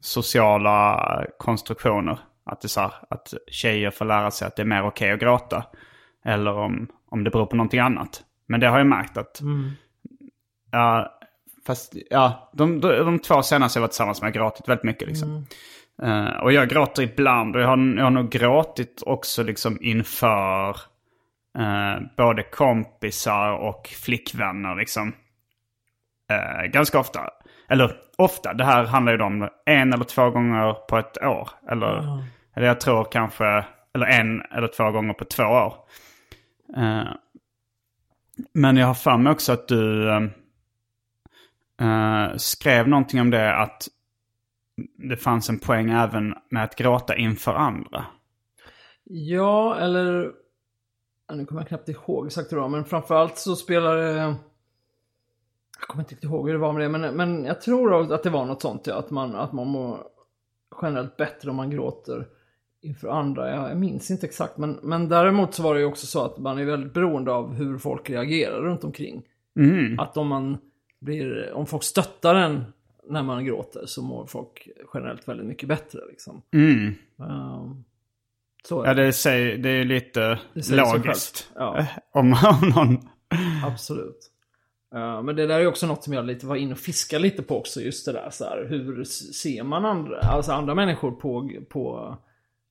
[0.00, 1.00] sociala
[1.38, 2.18] konstruktioner.
[2.46, 5.20] Att, det så här, att tjejer får lära sig att det är mer okej att
[5.20, 5.64] gråta.
[6.24, 8.22] Eller om, om det beror på någonting annat.
[8.46, 9.40] Men det har jag märkt att...
[10.70, 11.18] Ja,
[11.66, 15.08] fast ja, de, de, de två senaste jag varit tillsammans med har gråtit väldigt mycket
[15.08, 15.46] liksom.
[16.02, 20.70] Eh, och jag gråter ibland och jag har, jag har nog gråtit också liksom inför
[21.58, 25.12] eh, både kompisar och flickvänner liksom.
[26.30, 27.30] Eh, ganska ofta.
[27.68, 31.50] Eller ofta, det här handlar ju om en eller två gånger på ett år.
[31.70, 32.24] Eller,
[32.54, 35.74] eller jag tror kanske, eller en eller två gånger på två år.
[36.76, 37.08] Eh,
[38.52, 40.10] men jag har för mig också att du
[41.80, 43.88] eh, skrev någonting om det att
[44.98, 48.04] det fanns en poäng även med att gråta inför andra.
[49.04, 50.32] Ja, eller...
[51.32, 54.34] Nu kommer jag knappt ihåg exakt hur det var, men framförallt så spelar det...
[55.84, 58.22] Jag kommer inte riktigt ihåg hur det var med det, men, men jag tror att
[58.22, 59.98] det var något sånt, ja, att man, att man mår
[60.82, 62.26] generellt bättre om man gråter
[62.80, 63.50] inför andra.
[63.50, 66.38] Jag, jag minns inte exakt, men, men däremot så var det ju också så att
[66.38, 69.22] man är väldigt beroende av hur folk reagerar runt omkring.
[69.98, 70.58] Att om man
[71.00, 72.64] blir, om folk stöttar en
[73.08, 76.42] när man gråter så mår folk generellt väldigt mycket bättre liksom.
[76.52, 76.94] Mm.
[77.18, 77.84] Ehm,
[78.68, 79.12] så är Ja, det.
[79.12, 81.50] säger, det är lite Det logiskt.
[81.54, 81.86] Ja.
[82.12, 83.08] Om, om någon...
[83.64, 84.30] Absolut.
[84.96, 87.42] Ja, men det där är också något som jag lite var inne och fiskade lite
[87.42, 87.80] på också.
[87.80, 92.16] Just det där så här, hur ser man andra, alltså andra människor på, på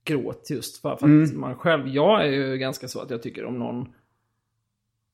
[0.05, 0.81] gråt just?
[0.81, 3.93] För, för att man själv, jag är ju ganska så att jag tycker om någon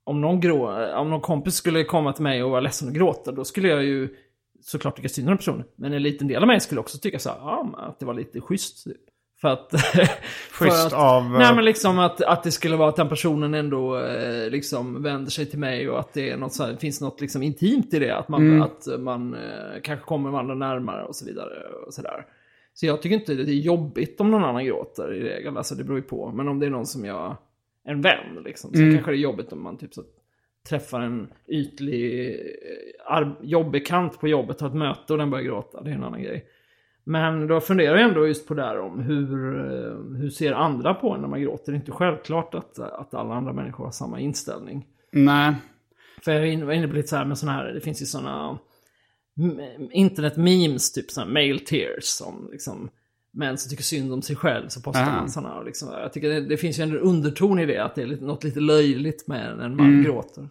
[0.04, 3.32] om någon, grå, om någon kompis skulle komma till mig och vara ledsen och gråta,
[3.32, 4.16] då skulle jag ju
[4.62, 5.64] såklart tycka synd om den personen.
[5.76, 8.14] Men en liten del av mig skulle också tycka så här, ja, att det var
[8.14, 8.84] lite schysst.
[8.84, 9.09] Typ.
[9.42, 9.72] För att...
[10.52, 13.54] för att, av, eh, Nej men liksom att, att det skulle vara att den personen
[13.54, 17.02] ändå eh, liksom vänder sig till mig och att det är något så här, finns
[17.02, 18.18] något liksom intimt i det.
[18.18, 21.64] Att man, att man eh, kanske kommer varandra närmare och så vidare.
[21.88, 22.26] Och så, där.
[22.74, 25.58] så jag tycker inte det är jobbigt om någon annan gråter i regel.
[25.58, 26.32] Alltså det beror ju på.
[26.32, 27.38] Men om det är någon som jag,
[27.86, 28.74] en vän liksom.
[28.74, 30.04] Så kanske det är jobbigt om man typ så
[30.70, 32.30] träffar en ytlig
[33.10, 35.82] eh, jobbekant på jobbet, har ett möte och den börjar gråta.
[35.82, 36.46] Det är en annan grej.
[37.10, 40.94] Men då funderar jag ändå just på det här om hur, eh, hur ser andra
[40.94, 41.72] på en när man gråter?
[41.72, 44.86] Det är inte självklart att, att alla andra människor har samma inställning.
[45.12, 45.56] Nej.
[46.22, 48.58] För jag var inne på lite så här med sådana här, det finns ju sådana
[49.92, 52.90] internet-memes, typ sådana male tears, som liksom
[53.32, 55.62] män som tycker synd om sig själv så postar man sådana.
[55.62, 58.26] Liksom, jag tycker det, det finns ju en underton i det, att det är lite,
[58.26, 60.48] något lite löjligt med när man gråter.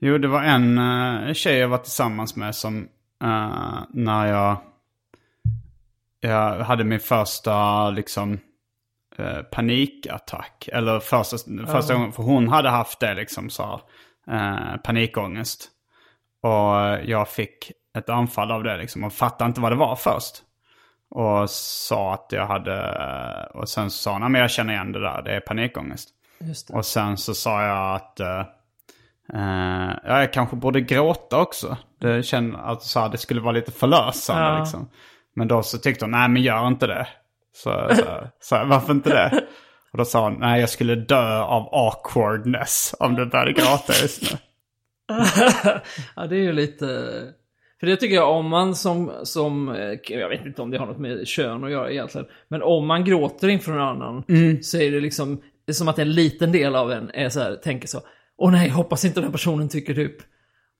[0.00, 2.88] Jo, det var en uh, tjej jag var tillsammans med som
[3.22, 4.56] eh, när jag,
[6.22, 8.38] jag hade min första liksom
[9.18, 10.68] eh, panikattack.
[10.72, 13.80] Eller första, första gången, för hon hade haft det liksom så
[14.30, 15.68] uh, panikångest.
[16.42, 16.76] Och
[17.10, 20.42] jag fick ett anfall av det liksom och fattade inte vad det var först.
[21.10, 22.96] Och sa att jag hade,
[23.54, 26.08] och sen så sa hon, "Nej, men jag känner igen det där, det är panikångest.
[26.70, 28.40] Och sen så sa jag att eh,
[29.34, 31.76] eh, ja, jag kanske borde gråta också.
[32.00, 34.58] Det, kände, att så här, det skulle vara lite förlösande Ja.
[34.58, 34.88] liksom.
[35.36, 37.06] Men då så tyckte hon, nej men gör inte det.
[37.54, 39.44] Så, så, så varför inte det?
[39.92, 44.22] Och då sa hon, nej jag skulle dö av awkwardness om du började gråta just
[44.22, 44.38] nu.
[46.16, 46.86] ja, det är ju lite...
[47.80, 50.86] För det tycker jag om man som, som, eh, jag vet inte om det har
[50.86, 54.24] något med kön att göra egentligen, men om man gråter inför någon annan
[54.62, 57.40] så är det liksom, det är som att en liten del av en är så
[57.40, 58.00] här, tänker så,
[58.38, 60.16] åh nej, hoppas inte den här personen tycker typ,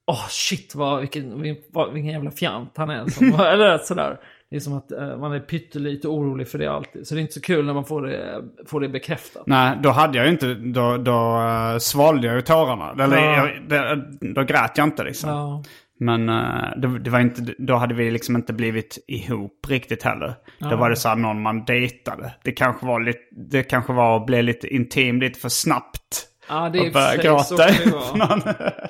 [0.07, 3.07] åh shit, vad, vilken, vil- vad, vilken jävla fjant han är.
[3.07, 4.21] Som, eller sådär.
[4.53, 7.07] Det är som att eh, man är pyttelite orolig för det alltid.
[7.07, 9.43] Så det är inte så kul när man får det, får det bekräftat.
[9.47, 13.05] Nej, då hade jag ju inte, då, då uh, svalde jag ju tårarna.
[13.05, 13.37] Eller Ja.
[13.37, 14.03] jag, det,
[14.35, 15.31] då grät jag inte liksom.
[15.31, 15.63] Ja.
[16.01, 20.35] Men eh, det, det var inte, då hade vi liksom inte blivit ihop riktigt heller.
[20.59, 22.33] Då var det så här någon man dejtade.
[22.45, 26.27] Det kanske var lite, det kanske var att bli lite intim lite för snabbt.
[26.49, 28.27] Ja, det är och börja så gråta det inför vara.
[28.27, 28.41] någon.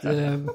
[0.02, 0.48] Det...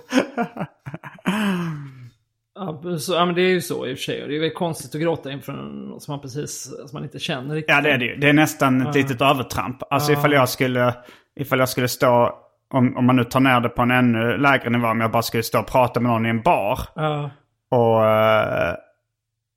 [2.60, 4.28] Ja, så, ja, men det är ju så i och för sig.
[4.28, 7.56] Det är väl konstigt att gråta inför någon som man precis, som man inte känner
[7.56, 7.76] riktigt.
[7.76, 8.16] Ja det är det ju.
[8.16, 9.78] Det är nästan ett litet övertramp.
[9.90, 10.94] Alltså ifall jag skulle,
[11.36, 12.34] ifall jag skulle stå
[12.74, 15.22] om, om man nu tar ner det på en ännu lägre nivå, om jag bara
[15.22, 16.80] skulle stå och prata med någon i en bar.
[16.96, 17.30] Ja.
[17.72, 18.74] Och, eh,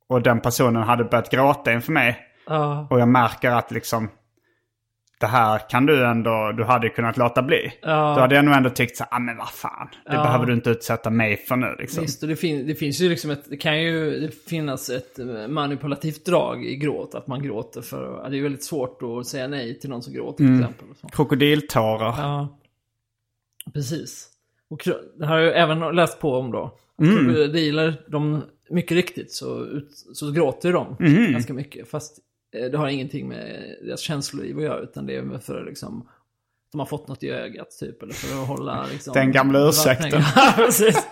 [0.08, 2.26] och den personen hade börjat gråta inför mig.
[2.90, 4.08] Och jag märker att liksom
[5.20, 7.72] det här kan du ändå, du hade kunnat låta bli.
[7.82, 8.14] Ja.
[8.14, 9.88] Då hade jag nog ändå tyckt så ah men vad fan.
[10.06, 10.22] Det Ja.
[10.22, 12.02] behöver du inte utsätta mig för nu liksom.
[12.02, 16.24] Visst, och det, fin- det finns ju liksom ett, det kan ju finnas ett manipulativt
[16.26, 17.14] drag i gråt.
[17.14, 20.12] Att man gråter för, ja, det är väldigt svårt att säga nej till någon som
[20.14, 20.86] gråter till exempel.
[21.12, 22.14] Krokodiltårar.
[22.18, 22.58] Ja,
[23.74, 24.28] precis.
[24.70, 24.82] Och
[25.18, 26.76] det har jag ju även läst på om då.
[27.02, 27.16] Mm.
[27.16, 31.32] Krokodiler, de, mycket riktigt så, ut, så gråter de Mm.
[31.32, 31.90] ganska mycket.
[31.90, 32.18] Fast
[32.52, 36.08] det har ingenting med deras känsloliv att göra, utan det är för liksom
[36.72, 39.14] de har fått något i ögat typ, eller för att hålla liksom...
[39.14, 40.22] Den gamla ursäkten.
[40.56, 41.06] Precis.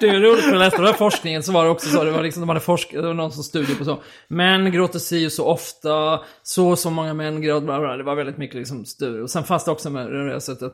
[0.00, 2.10] Det är roligt när jag läste den här forskningen så var det också så, det
[2.10, 4.02] var liksom, de hade forskat, det var någon som studie på så.
[4.28, 8.02] Män gråter si och så ofta, så och så många män gråter, bla, bla, det
[8.02, 9.22] var väldigt mycket liksom studier.
[9.22, 10.72] Och sen det också med det där sättet,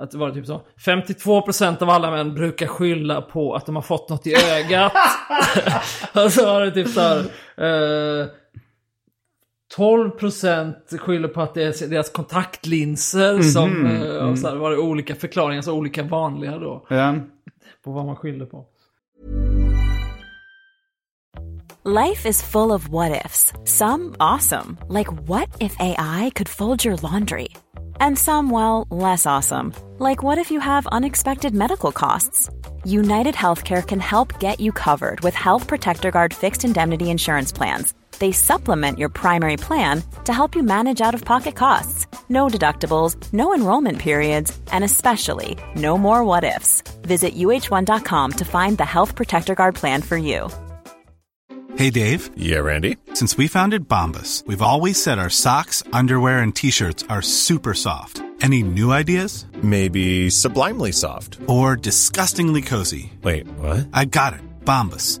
[0.00, 3.82] att det var typ så, 52% av alla män brukar skylla på att de har
[3.82, 4.92] fått något i ögat.
[6.24, 7.18] och så var det typ så här,
[7.56, 8.26] eh,
[9.76, 14.78] 12% skyller på att det är deras kontaktlinser som, eh, och så här var det
[14.78, 17.14] olika förklaringar, så olika vanliga då, Ja.
[17.84, 18.66] på vad man skyller på.
[21.84, 23.52] Life is full of what ifs.
[23.64, 27.48] Some awesome, like what if AI could fold your laundry?
[28.00, 29.72] And some, well, less awesome,
[30.10, 32.50] like what if you have unexpected medical costs?
[32.84, 37.94] United Healthcare can help get you covered with Health Protector Guard fixed indemnity insurance plans.
[38.18, 42.06] They supplement your primary plan to help you manage out of pocket costs.
[42.28, 46.82] No deductibles, no enrollment periods, and especially no more what ifs.
[47.02, 50.48] Visit uh1.com to find the Health Protector Guard plan for you.
[51.76, 52.96] Hey Dave, Yeah, Randy.
[53.12, 57.74] since we founded Bombus, we've always said our socks, underwear, and t shirts are super
[57.74, 58.22] soft.
[58.40, 59.44] Any new ideas?
[59.62, 61.38] Maybe sublimely soft.
[61.46, 63.12] Or disgustingly cozy?
[63.22, 63.88] Wait, what?
[63.92, 64.40] I got it.
[64.64, 65.20] Bombus.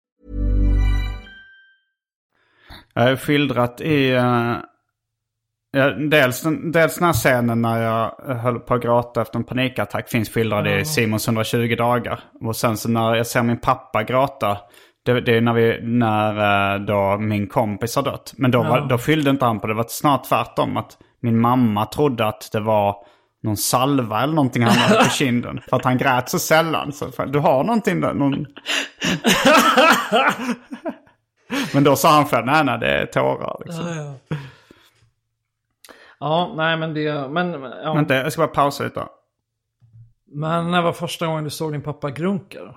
[2.93, 4.09] Jag har skildrat i...
[5.71, 10.09] ja, dels, dels den här scenen när jag höll på att gråta efter en panikattack
[10.09, 12.19] finns skildrad i Simons 120 dagar.
[12.41, 14.57] Och sen så när jag ser min pappa gråta,
[15.05, 18.33] det, det är när, vi, när eh, då min kompis har dött.
[18.37, 19.73] Men då, var, då fyllde inte han på det.
[19.73, 20.77] Det var snart tvärtom.
[20.77, 22.95] Att min mamma trodde att det var
[23.43, 25.61] någon salva eller någonting han hade på kinden.
[25.69, 26.91] För att han grät så sällan.
[26.91, 28.45] Så för, du har någonting där, någon...
[31.73, 33.87] Men då sa han själv, nej nej det är tårar liksom.
[33.87, 34.37] Ja,
[36.19, 36.53] ja.
[36.55, 37.93] nej men det, men, ja.
[37.93, 39.03] Vänta, jag ska bara pausa lite.
[40.25, 42.75] men när var första gången du såg din pappa grunka då?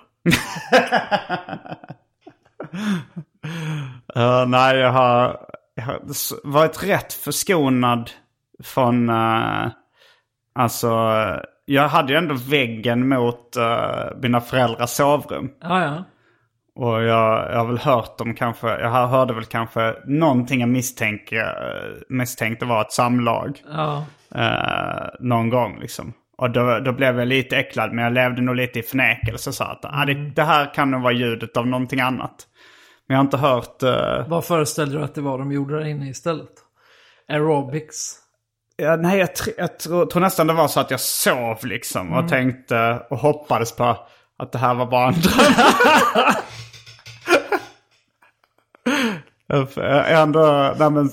[4.17, 6.01] Uh, nej, jag har, jag har
[6.51, 8.11] varit rätt förskonad
[8.65, 9.11] från...
[9.11, 9.69] Uh,
[10.53, 15.51] alltså, eh, jag hade ju ändå väggen mot uh, mina föräldrars sovrum.
[15.61, 16.05] Ja, ja.
[16.77, 21.39] Och jag, jag har väl hört dem kanske, jag hörde väl kanske någonting jag misstänker,
[21.39, 23.63] eh, misstänkte var ett samlag.
[23.73, 26.13] Ja, eh, någon gång liksom.
[26.39, 29.53] Och då, då blev jag lite äcklad, men jag levde nog lite i förnekelse.
[29.53, 32.47] Så att ah, det, det här kan nog vara ljudet av någonting annat.
[33.09, 33.83] Men jag har inte hört...
[33.83, 36.51] eh, vad föreställde du att det var de gjorde där inne istället?
[37.29, 38.21] Aerobics?
[38.77, 42.13] ja, nej, jag, tr- jag tror, tror nästan det var så att jag sov liksom.
[42.13, 43.99] Och tänkte och hoppades på
[44.37, 45.53] att det här var bara en dröm.
[50.07, 51.11] Ändå, nej, men,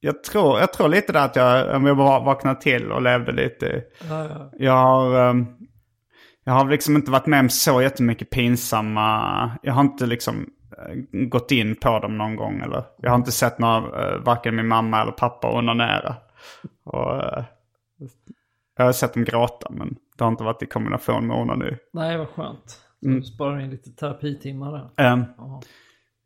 [0.00, 3.84] jag, tror, jag tror lite där att jag, jag bara vaknade till och levde lite
[4.08, 4.50] Ja, ja.
[4.58, 5.46] Jag har, ehm,
[6.44, 9.50] jag har liksom inte varit med om så jättemycket pinsamma...
[9.62, 10.46] Jag har inte liksom
[10.78, 10.94] eh,
[11.28, 12.60] gått in på dem någon gång.
[12.60, 16.16] Eller, jag har inte sett några, eh, varken min mamma eller pappa onanera.
[16.84, 17.44] Och, eh,
[18.76, 21.76] jag har sett dem gråta men det har inte varit i kombination med onani.
[21.92, 22.80] Nej, vad skönt.
[23.00, 25.04] Så du sparar in lite terapitimmar där.
[25.06, 25.24] Ehm,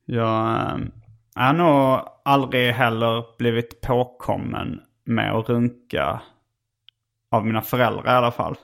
[0.05, 0.92] jag ehm,
[1.34, 6.22] har nog aldrig heller blivit påkommen med att runka
[7.30, 8.57] av mina föräldrar i alla fall.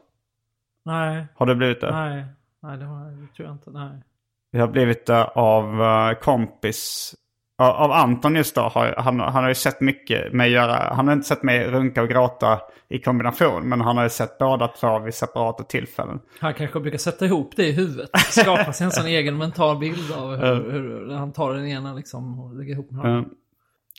[0.85, 1.91] Nej, Har du blivit det?
[1.91, 2.25] nej,
[2.61, 3.71] nej det, har, det tror jag inte.
[3.71, 4.03] Nej.
[4.51, 7.15] Jag har blivit det av eh, kompis.
[7.63, 8.61] Av, Anton just då.
[8.61, 10.95] Har, han, han har ju sett mycket mig göra.
[10.95, 13.69] Han har inte sett mig runka och gråta i kombination.
[13.69, 16.21] Men han har ju sett båda två vid separata tillfällen.
[16.41, 18.11] Han kanske brukar sätta ihop det i huvudet.
[18.19, 22.41] Skapa sig en sån egen mental bild av hur, hur han tar den ena liksom
[22.41, 23.25] och lägger ihop den andra.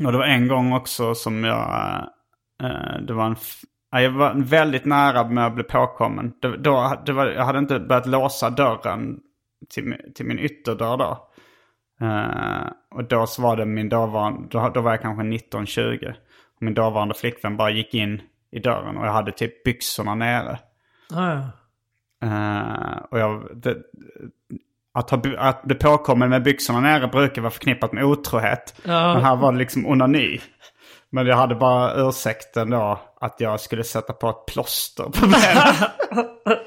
[0.05, 1.97] Och det var en gång också som jag...
[2.63, 3.35] eh, det var en...
[3.91, 6.33] jag var väldigt nära med att bli påkommen.
[6.41, 9.19] Det, då, det var, jag hade inte börjat låsa dörren
[9.73, 11.29] till, till min ytterdörr då.
[12.01, 14.47] Eh, och då så var det min dåvarande...
[14.49, 16.09] Då, då var jag kanske 19-20.
[16.55, 18.21] Och min dåvarande flickvän bara gick in
[18.51, 20.59] i dörren och jag hade typ byxorna nere.
[21.13, 21.49] Ah, ja.
[22.27, 23.77] Eh, och jag, det,
[24.93, 28.81] att, ha, att bli påkommen med byxorna nere brukar vara förknippat med otrohet.
[28.85, 29.13] Ja.
[29.13, 30.41] Men här var det liksom onani.
[31.13, 35.91] Men jag hade bara ursäkten då att jag skulle sätta på ett plåster på benet.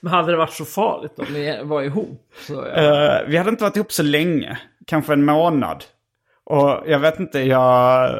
[0.00, 2.32] Men hade det varit så farligt om ni var ihop?
[2.46, 2.82] Så, ja.
[2.82, 4.58] Eh, vi hade inte varit ihop så länge.
[4.86, 5.84] Kanske en månad.
[6.44, 8.10] Och jag vet inte jag,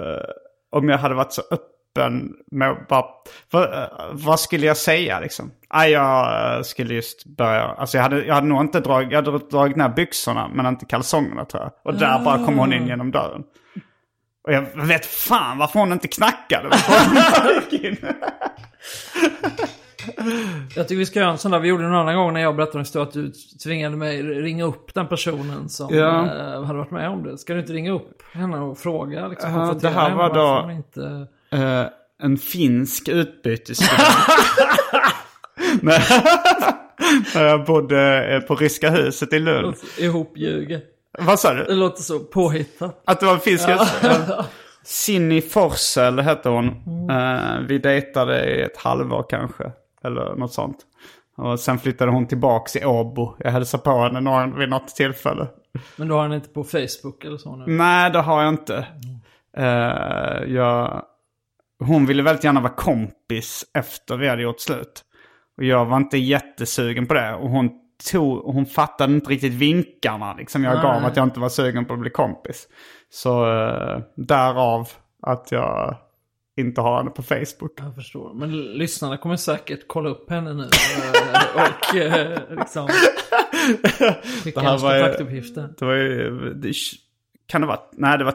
[0.72, 3.04] om jag hade varit så öppen med bara...
[3.50, 5.50] Vad, eh, vad skulle jag säga liksom?
[5.68, 7.62] Ah, jag eh, skulle just börja...
[7.62, 9.12] Alltså jag hade, jag hade nog inte dragit...
[9.12, 11.72] Jag hade dragit ner byxorna men inte kalsongerna tror jag.
[11.82, 13.42] Och där bara kom hon in genom dörren.
[14.44, 16.68] Och jag vet fan varför hon inte knackade.
[20.76, 21.58] Jag tycker vi ska göra en sån där.
[21.60, 23.32] Vi gjorde en annan gång när jag berättade en historia att du
[23.64, 26.26] tvingade mig ringa upp den personen som Ja.
[26.26, 27.38] eh, hade varit med om det.
[27.38, 29.28] Ska du inte ringa upp henne och fråga?
[29.28, 31.26] Liksom, konfrontera det här var då- Inte...
[31.52, 31.84] Eh,
[32.22, 34.02] en finsk utbytesstudent.
[35.82, 36.02] när,
[37.34, 39.74] jag bodde på Ryska huset i Lund.
[39.98, 40.80] Ihopljuger.
[41.18, 41.74] Vad sa Det du?
[41.74, 43.02] låter så påhittat.
[43.06, 44.46] Att det var en finsk utbytesstudent?
[44.84, 46.66] Cindy Forsell hette hon.
[47.10, 49.72] Eh, vi dejtade i ett halvår kanske.
[50.04, 50.76] Eller något sånt.
[51.36, 53.36] Och sen flyttade hon tillbaks i Åbo.
[53.38, 55.46] Jag hälsade på henne några, vid något tillfälle.
[55.96, 57.64] Men du har den inte på Facebook eller så nu?
[57.66, 58.86] Nej, det har jag inte.
[59.56, 61.02] Eh, jag,
[61.84, 65.02] hon ville väldigt gärna vara kompis efter vi hade gjort slut.
[65.58, 67.34] Och jag var inte jättesugen på det.
[67.34, 67.70] Och hon,
[68.10, 71.10] tog, hon fattade inte riktigt vinkarna liksom jag gav Nej.
[71.10, 72.68] att jag inte var sugen på att bli kompis.
[73.10, 74.88] Så uh, därav
[75.22, 75.96] att jag
[76.56, 77.72] inte har henne på Facebook.
[77.76, 78.34] Jag förstår.
[78.34, 80.62] Men lyssnarna kommer säkert kolla upp henne nu.
[80.62, 82.88] eh, och eh, liksom...
[84.44, 85.68] Skicka hennes var ju- kontaktuppgifter.
[85.78, 86.72] Det var ju, det,
[87.46, 88.34] kan det vara, nej det var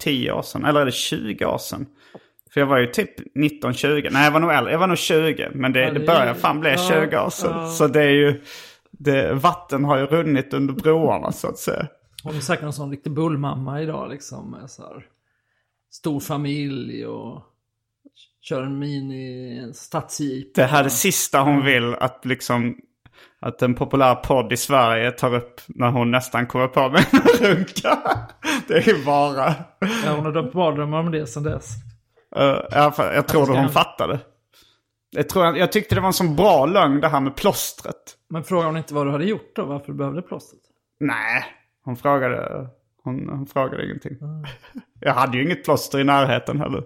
[0.00, 1.86] 10 år sedan, eller är det 20 år sedan?
[2.54, 5.48] För jag var ju typ 19-20, nej jag var nog äldre, jag var nog 20.
[5.54, 7.50] Men det, Ja, det börjar fan bli ja, 20 år sedan.
[7.60, 7.66] ja.
[7.66, 8.42] Så det är ju,
[8.90, 11.86] det, vatten har ju runnit under broarna så att säga.
[12.22, 14.56] Hon är säkert en sån riktig bullmamma idag liksom.
[14.68, 15.06] Så här,
[15.92, 17.42] stor familj och
[18.42, 20.54] kör en mini en stadsjeep.
[20.54, 22.76] Det här är det sista hon vill att liksom,
[23.40, 27.46] att en populär podd i Sverige tar upp när hon nästan kommer på med en
[27.46, 27.98] runka.
[28.68, 31.68] Det är ju bara, Ja, hon har drömt mardrömmar om det sedan dess.
[32.36, 34.20] Uh, jag, jag tror ska hon fattade.
[35.10, 38.16] Jag, tror, jag, jag tyckte det var en sån bra lögn det här med plåstret.
[38.28, 39.64] Men frågar hon inte vad du hade gjort då?
[39.64, 40.62] Varför du behövde plåstret?
[41.00, 41.44] Nej,
[41.84, 42.68] hon frågade,
[43.02, 44.16] hon, hon frågade ingenting.
[45.00, 46.84] Jag hade ju inget plåster i närheten heller.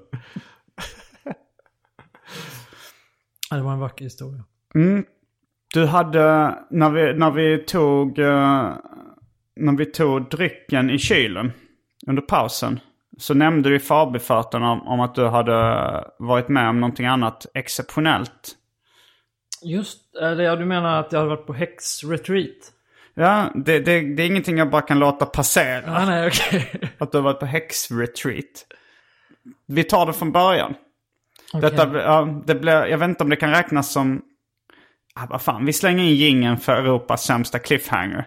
[3.50, 4.44] Det var en vacker historia.
[5.74, 8.74] Du hade, när vi, när vi tog, eh,
[9.56, 11.52] när vi tog drycken i kylen
[12.06, 12.80] under pausen.
[13.18, 15.54] Så nämnde du i förbifarten om, om att du hade
[16.18, 18.54] varit med om någonting annat exceptionellt.
[19.62, 22.72] Just, eller ja, du menar att jag hade varit på häxretreat?
[23.14, 25.82] Ja, det, det, det är ingenting jag bara kan låta passera.
[25.86, 26.90] Ja, nej, okej.
[26.98, 28.66] Att du har varit på häxretreat.
[29.66, 30.74] Vi tar det från början.
[31.52, 31.70] Okej.
[31.70, 34.22] Detta, ja, det blir, jag vet inte om det kan räknas som...
[35.14, 38.26] Ah, vad fan, vi slänger in jingeln för Europas sämsta cliffhanger.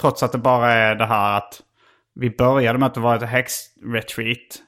[0.00, 1.62] Trots att det bara är det här att
[2.20, 4.62] vi började med att det var ett häxretreat.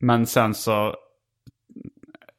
[0.00, 0.94] Men sen så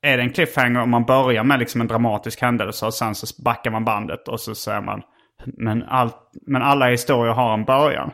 [0.01, 3.43] är det en cliffhanger om man börjar med liksom en dramatisk händelse och sen så
[3.43, 5.01] backar man bandet och så säger man
[5.45, 8.11] men, allt, men alla historier har en början.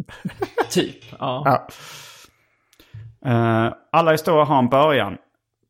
[0.70, 1.42] Typ, ja.
[1.44, 1.68] Ja.
[3.30, 5.16] Eh, alla historier har en början.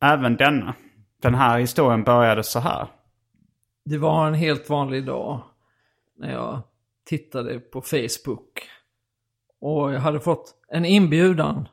[0.02, 0.74] Även denna.
[1.22, 2.86] Den här historien började så här.
[3.84, 5.42] Det var en helt vanlig dag
[6.16, 6.62] när jag
[7.04, 8.70] tittade på Facebook.
[9.60, 11.68] Och jag hade fått en inbjudan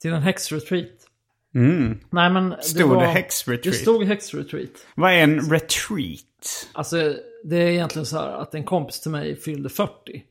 [0.00, 1.08] till en häxretreat.
[1.54, 2.00] Mm.
[2.10, 3.62] Nej men Stod det, var, det häxretreat?
[3.62, 4.86] Det stod häxretreat.
[4.94, 6.68] Vad är en retreat?
[6.72, 10.24] Alltså det är egentligen så här att en kompis till mig fyllde 40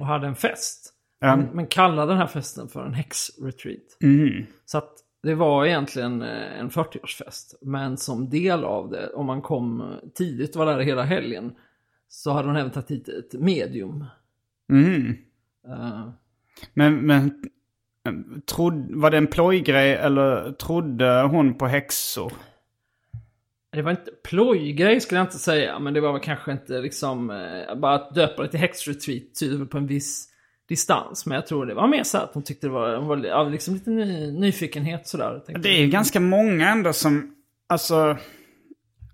[0.00, 0.92] och hade en fest.
[1.20, 1.36] Ja.
[1.36, 3.96] Men, men kallade den här festen för en häxretreat.
[4.02, 4.46] Mm.
[4.64, 4.92] Så att
[5.22, 7.54] det var egentligen eh, en 40-årsfest.
[7.60, 11.52] Men som del av det, om man kom tidigt och var där hela helgen,
[12.08, 14.04] så hade hon även tagit hit ett medium.
[14.70, 15.16] Mm.
[15.68, 16.08] Eh,
[16.74, 17.42] Men, men
[18.46, 22.32] trod, var det en plojgrej eller trodde hon på häxor?
[23.72, 27.30] Det var inte plojgrej skulle jag inte säga, men det var väl kanske inte liksom...
[27.30, 30.28] Eh, bara att döpa det till häxretreat tyder väl på en viss
[30.68, 31.26] distans.
[31.26, 33.74] Men jag tror det var mer så att hon tyckte det var, var ja, liksom
[33.74, 35.42] lite ny, nyfikenhet sådär.
[35.62, 37.34] Det är ju ganska många ändå som,
[37.68, 38.16] alltså,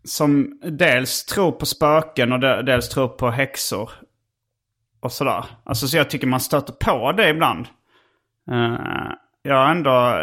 [0.04, 3.90] som dels tror på spöken och de- dels tror på häxor.
[5.00, 5.44] Och sådär.
[5.64, 7.66] Alltså så jag tycker man stöter på det ibland.
[8.50, 9.10] Eh,
[9.42, 10.18] jag har ändå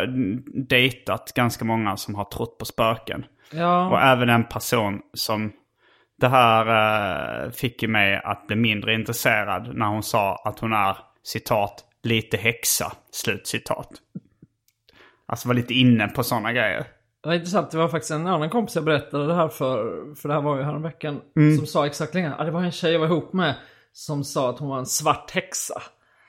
[0.67, 3.26] dejtat ganska många som har trott på spöken.
[3.51, 5.51] Ja, Och även en person som
[6.17, 6.65] det här
[7.45, 11.84] eh, fick ju mig att bli mindre intresserad när hon sa att hon är citat
[12.03, 13.89] lite häxa, slut citat.
[15.28, 16.86] Alltså var lite inne på sådana grejer.
[17.23, 17.71] det var intressant.
[17.71, 20.57] Det var faktiskt en annan kompis jag berättade det här för, för det här var
[20.57, 21.57] ju häromveckan, Mm.
[21.57, 22.36] som sa exakt lika.
[22.38, 23.55] Ja, det var en tjej jag var ihop med
[23.95, 25.81] som sa att hon var en svart häxa.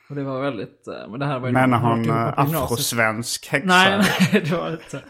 [0.09, 3.67] Och det var väldigt, eh, men det här var ju Menar hon eh, afrosvensk häxa?
[3.67, 3.99] Nej,
[4.33, 5.03] nej, det var inte.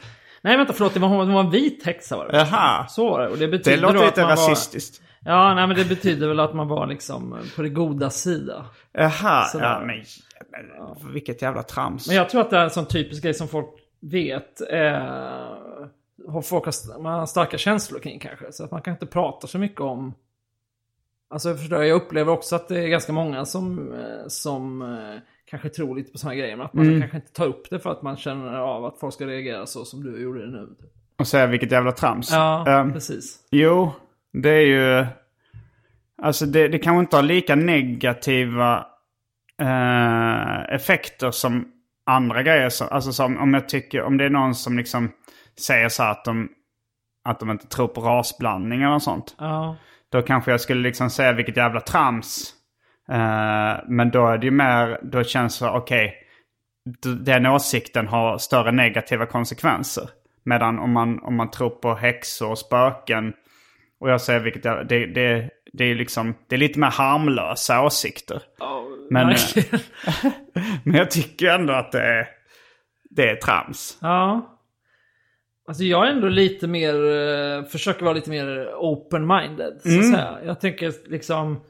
[0.43, 0.95] Nej, vänta, förlåt.
[0.95, 2.39] Det var, hon var en vit häxa var det.
[2.39, 2.87] Jaha.
[2.89, 3.29] Så var det.
[3.29, 5.03] Och det betyder Det låter då att lite man rasistiskt.
[5.25, 8.67] Var, ja, nej, men det betyder väl att man var liksom på det goda sida.
[8.93, 9.65] Jaha, Sådär.
[9.65, 10.05] ja men,
[10.51, 12.07] men vilket jävla trams.
[12.07, 13.69] Men jag tror att det är en sån typisk grej som folk
[14.01, 14.61] vet.
[14.71, 15.03] Eh,
[16.43, 18.53] folk har, man har starka känslor kring kanske.
[18.53, 20.15] Så att man kan inte prata så mycket om...
[21.31, 25.21] Alltså jag förstår, jag upplever också att det är ganska många som, eh, som eh,
[25.51, 26.57] kanske tror lite på här grejer.
[26.57, 29.15] Men att man kanske inte tar upp det för att man känner av att folk
[29.15, 30.69] ska reagera så som du gjorde nu.
[31.19, 32.33] Och säga vilket jävla trams.
[32.33, 33.39] Ja, Ehm, precis.
[33.51, 33.93] Jo,
[34.33, 35.07] det är ju...
[36.23, 38.87] Alltså det, det kanske inte har lika negativa
[39.63, 41.73] eh, effekter som
[42.07, 42.69] andra grejer.
[42.69, 45.13] Så, alltså som om jag tycker, om det är någon som liksom
[45.61, 46.49] säger så här att de,
[47.25, 49.35] att de inte tror på rasblandning eller sånt.
[49.39, 49.77] Ja.
[50.17, 52.53] Då kanske jag skulle liksom säga vilket jävla trams.
[53.11, 56.15] Eh, men då är det ju mer, då känns det okej,
[57.03, 60.09] d- den åsikten har större negativa konsekvenser.
[60.45, 63.33] Medan om man, om man tror på häxor och spöken
[64.01, 67.83] och jag säger vilket jävla, det, det, det är liksom, det är lite mer harmlösa
[67.83, 68.43] åsikter.
[69.11, 69.81] Men, verkligen.
[70.85, 72.29] men jag tycker ändå att det är,
[73.11, 73.99] det är trams.
[74.01, 74.56] Ja.
[75.67, 79.79] Alltså jag är ändå lite mer, eh, försöker vara lite mer open-minded.
[79.83, 80.47] Så Mm.
[80.47, 81.61] Jag tänker liksom,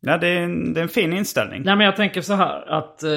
[0.00, 1.62] Ja, det är en, det är en fin inställning.
[1.64, 3.10] nej men jag tänker så här att, eh,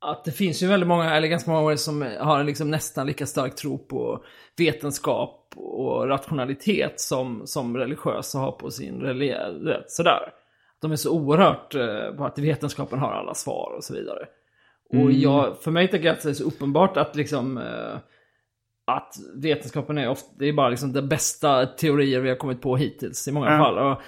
[0.00, 3.54] att det finns ju väldigt många, eller ganska många som har liksom nästan lika stark
[3.54, 4.24] tro på
[4.56, 9.72] vetenskap och rationalitet som, som religiösa har på sin religion.
[9.86, 10.32] Sådär.
[10.82, 14.26] De är så oerhört eh, på att vetenskapen har alla svar och så vidare.
[14.92, 17.98] Och jag, för mig tänker jag att det är så uppenbart att liksom eh,
[18.90, 22.76] att vetenskapen är ofta, det är bara liksom den bästa teorier vi har kommit på
[22.76, 23.78] hittills i många Ja, fall.
[23.78, 24.00] Och, och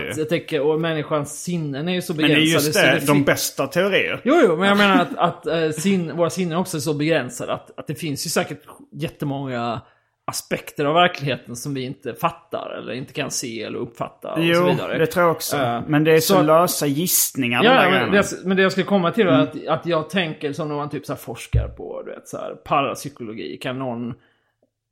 [0.00, 2.50] det att jag tänker, och människans sinnen är ju så Men det begränsade.
[2.50, 4.20] är just så det, de bästa teorier.
[4.24, 7.52] Jo, jo, men jag menar att, att eh, sin, våra sinnen också är så begränsade
[7.52, 8.60] att, att det finns ju säkert
[8.92, 9.80] jättemånga
[10.26, 14.42] aspekter av verkligheten som vi inte fattar eller inte kan se eller uppfatta och så
[14.44, 14.98] Jo, vidare.
[14.98, 15.56] det tror jag också.
[15.56, 18.86] Eh, men det är så, så- lösa gissningar Ja, men det, men det jag skulle
[18.86, 19.46] komma till var Mm.
[19.46, 22.36] att, att jag tänker som när man typ så här forskar på du vet, så
[22.38, 23.56] här, parapsykologi.
[23.56, 24.14] Kan någon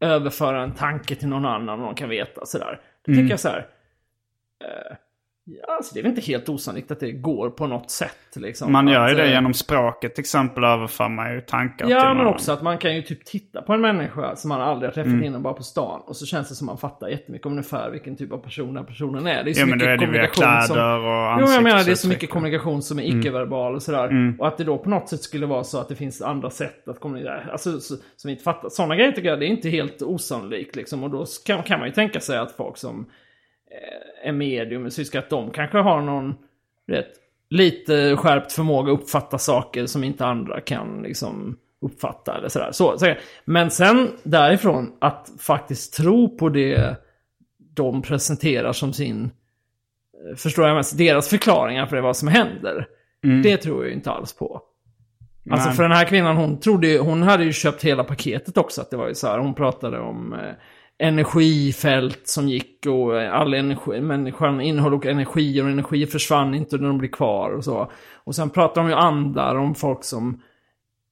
[0.01, 2.81] överföra en tanke till någon annan och någon kan veta sådär.
[3.07, 3.25] Då Mm.
[3.25, 3.67] tycker jag så här.
[4.65, 4.97] Eh,
[5.45, 8.17] ja, alltså det är väl inte helt osannolikt att det går på något sätt.
[8.37, 11.87] Liksom, Man gör ju att, det eh, genom språket till exempel överför man ju tankar
[11.87, 12.35] till Ja, men någon.
[12.35, 15.13] också att man kan ju typ titta på en människa som man aldrig har träffat
[15.13, 15.25] Mm.
[15.25, 16.01] innan bara på stan.
[16.07, 18.87] Och så känns det som man fattar jättemycket om ungefär vilken typ av person den
[18.87, 19.45] personen är.
[19.45, 20.75] Det är så Ja, men då mycket är det kommunikation som...
[20.75, 24.05] kläder och Jo, jag menar det är så mycket kommunikation som är icke-verbal och sådär.
[24.09, 24.41] Mm.
[24.41, 26.89] Och att det då på något sätt skulle vara så att det finns andra sätt
[26.89, 27.41] att kommunicera.
[27.53, 28.69] Alltså så, som vi inte fattar.
[28.69, 31.05] Sådana grejer tycker jag det är inte helt osannolikt liksom.
[31.05, 33.07] Och då kan, kan man ju tänka sig att folk som
[34.23, 36.35] är medium, syska att de kanske har någon
[36.87, 37.13] rätt,
[37.51, 42.73] lite skärpt förmåga att uppfatta saker som inte andra kan liksom uppfatta eller sådär.
[42.73, 43.15] Så, så,
[43.45, 46.97] men sen därifrån att faktiskt tro på det
[47.75, 52.87] de presenterar som sin eh, förstår jag mest, deras förklaringar för det, vad som händer.
[53.43, 54.63] Det tror jag inte alls på.
[55.51, 55.77] Alltså Nej.
[55.77, 58.81] för den här kvinnan, hon trodde ju, hon hade ju köpt hela paketet också.
[58.81, 60.55] Att det var ju så här, hon pratade om eh,
[61.03, 66.89] energifält som gick och all energi, människan innehöll och energier och energier försvann inte när
[66.89, 67.91] de blir kvar och så.
[68.25, 70.41] Och sen pratar de ju andar om folk som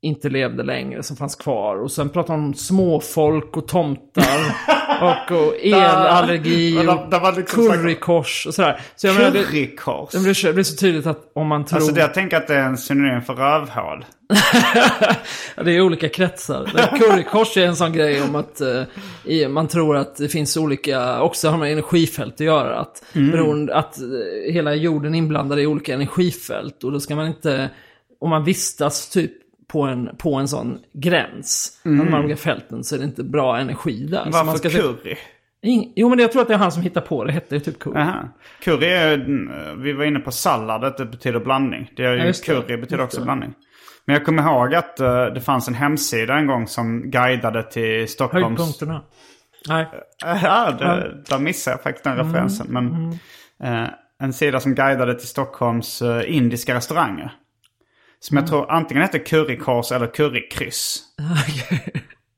[0.03, 1.76] inte levde längre som fanns kvar.
[1.76, 4.57] Och sen pratade de om småfolk och tomtar.
[5.03, 8.80] och, och elallergi och det var liksom currykors och sådär.
[8.96, 10.11] Så jag menar, Currykors.
[10.12, 11.78] det, blir, det blir så tydligt att om man tror...
[11.78, 14.05] Alltså det, jag tänker att det är en synonym för rövhål.
[15.64, 16.64] Det är olika kretsar.
[16.98, 21.48] Currykors är en sån grej om att eh, man tror att det finns olika, också
[21.48, 22.78] har med energifält att göra.
[22.78, 26.84] Att, beroende, att eh, hela jorden är inblandad i olika energifält.
[26.84, 27.70] Och då ska man inte,
[28.20, 29.32] om man vistas typ
[29.73, 32.07] på en, på en sån gräns, mm.
[32.11, 34.25] de olika fälten, så är det inte bra energi där.
[34.25, 35.16] Så Varför man ska curry?
[35.97, 37.33] Jo, men jag tror att det är han som hittar på det.
[37.33, 38.01] hette ju typ curry.
[38.01, 38.29] Aha.
[38.62, 41.91] Curry är, mm, vi var inne på sallad, att det betyder blandning.
[41.97, 42.45] Det är Ja, ju, det.
[42.47, 43.25] curry betyder Just också det.
[43.25, 43.55] blandning.
[44.07, 48.09] Men jag kommer ihåg att eh, det fanns en hemsida en gång som guidade till
[48.09, 48.45] Stockholms...
[48.47, 49.03] Höjdpunkterna.
[49.68, 49.87] Nej.
[50.43, 52.66] Ja, det, där missade jag faktiskt den Mm, referensen.
[52.71, 53.12] Men
[53.62, 53.89] eh,
[54.23, 57.33] en sida som guidade till Stockholms eh, indiska restauranger.
[58.21, 58.43] Som Mm.
[58.45, 60.99] jag tror antingen heter currykors eller currykryss.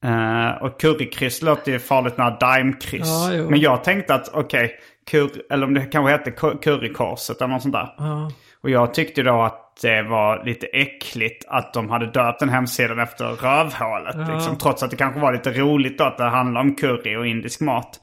[0.05, 3.29] Eh, och currykryss låter ju farligt när daimkryss.
[3.33, 3.43] Ja.
[3.51, 4.73] Men jag tänkte att okej,
[5.11, 7.95] cur- eller om det kanske hette cu- currykorset eller något sånt där.
[7.99, 8.31] Ja.
[8.63, 12.99] Och jag tyckte då att det var lite äckligt att de hade döpt den hemsidan
[12.99, 14.17] efter rövhålet.
[14.35, 17.27] Liksom, trots att det kanske var lite roligt då att det handlade om curry och
[17.27, 18.01] indisk mat.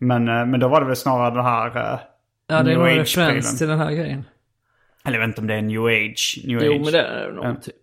[0.00, 1.92] Men, eh, men då var det väl snarare det här...
[1.92, 1.98] eh,
[2.48, 4.24] Ja, det var referens till den här grejen.
[5.06, 6.38] Eller jag vet inte om det är new age.
[6.44, 6.80] New Jo, age.
[6.84, 7.74] men det är det nog typ.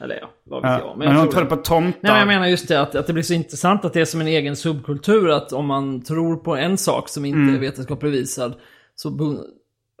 [0.00, 0.98] Eller ja, vad vet Ja, jag.
[0.98, 1.46] men jag hon tror det.
[1.46, 1.98] på tomtar.
[2.00, 4.04] Nej, men jag menar just det att, att det blir så intressant att det är
[4.04, 5.30] som en egen subkultur.
[5.30, 7.54] Att om man tror på en sak som inte Mm.
[7.54, 8.54] är vetenskapligt bevisad
[8.94, 9.38] så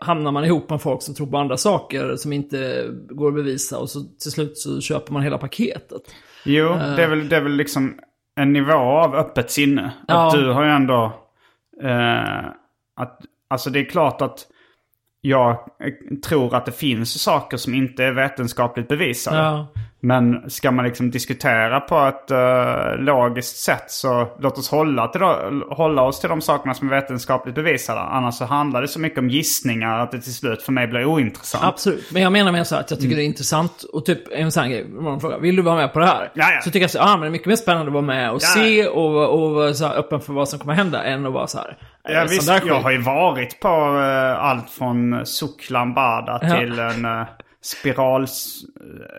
[0.02, 3.78] hamnar man ihop med folk som tror på andra saker som inte går att bevisa.
[3.78, 6.02] Och så till slut så köper man hela paketet.
[6.44, 7.98] Jo, det, är väl, det är väl liksom
[8.36, 9.92] en nivå av öppet sinne.
[10.08, 10.26] Ja.
[10.28, 11.12] Att du har ju ändå...
[11.82, 12.46] Eh,
[12.96, 14.46] att, alltså det är klart att
[15.20, 19.38] jag eh, tror att det finns saker som inte är vetenskapligt bevisade.
[19.38, 19.68] Ja.
[20.00, 25.20] Men ska man liksom diskutera på ett eh, logiskt sätt så låt oss hålla, till
[25.20, 28.00] då, hålla oss till de sakerna som är vetenskapligt bevisade.
[28.00, 31.04] Annars så handlar det så mycket om gissningar att det till slut för mig blir
[31.04, 31.64] ointressant.
[31.64, 34.52] Absolut, men jag menar med så att jag tycker det är intressant och typ en
[34.52, 36.30] sån här grej, någon frågar, vill du vara med på det här?
[36.34, 36.60] Ja, ja.
[36.60, 38.42] Så tycker jag så, ah, men det är mycket mer spännande att vara med och
[38.42, 38.46] Ja.
[38.46, 41.76] se och, och så öppen för vad som kommer hända än att vara så här.
[42.02, 46.56] Ja, eh, sån visst, jag har ju varit på eh, allt från Suklambada Ja.
[46.56, 47.22] till en uh,
[47.60, 48.26] spiral...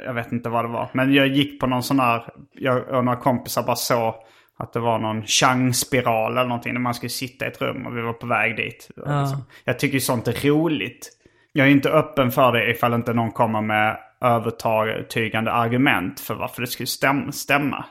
[0.05, 0.89] Jag vet inte vad det var.
[0.93, 2.33] Men jag gick på någon sån här...
[2.51, 4.15] Jag och några kompisar bara såg
[4.57, 6.73] att det var någon Chang-spiral eller någonting.
[6.73, 8.89] Där man skulle sitta i ett rum och vi var på väg dit.
[8.95, 9.43] Liksom.
[9.63, 11.09] Jag tycker ju sånt är roligt.
[11.51, 16.61] Jag är inte öppen för det ifall inte någon kommer med övertygande argument för varför
[16.61, 17.85] det skulle stäm- stämma.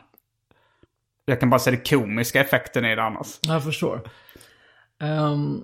[1.25, 3.39] Jag kan bara se det komiska effekten i det annars.
[3.43, 4.01] Jag förstår.
[5.03, 5.61] Ehm,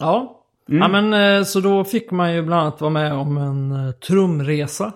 [0.00, 0.41] ja.
[0.68, 0.80] Mm.
[0.82, 3.92] ja, men eh, så då fick man ju bland annat vara med om en uh,
[3.92, 4.92] trumresa.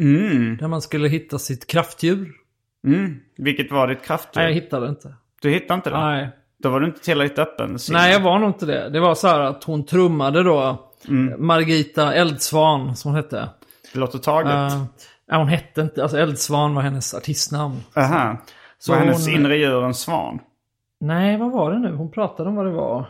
[0.00, 0.56] Mm.
[0.56, 2.32] Där man skulle hitta sitt kraftdjur.
[2.86, 3.16] Mm.
[3.36, 4.42] Vilket var ditt kraftdjur?
[4.42, 5.14] Nej, jag hittade inte.
[5.42, 6.00] Du hittade inte det?
[6.00, 6.28] Nej.
[6.62, 7.78] Då var du inte tillräckligt öppen.
[7.78, 8.00] Simon.
[8.02, 8.88] Nej, jag var nog inte det.
[8.90, 11.46] Det var så här att hon trummade då Mm.
[11.46, 13.48] Margita Eldsvan, som hon hette.
[13.92, 14.72] Det låter taget.
[14.72, 14.84] Uh,
[15.26, 17.76] ja, hon hette inte, alltså Eldsvan var hennes artistnamn.
[17.96, 18.36] Aha.
[18.78, 20.38] Så Så var hennes hon- inre djur en svan?
[21.00, 21.92] Nej, vad var det nu?
[21.94, 23.06] Hon pratade om vad det var.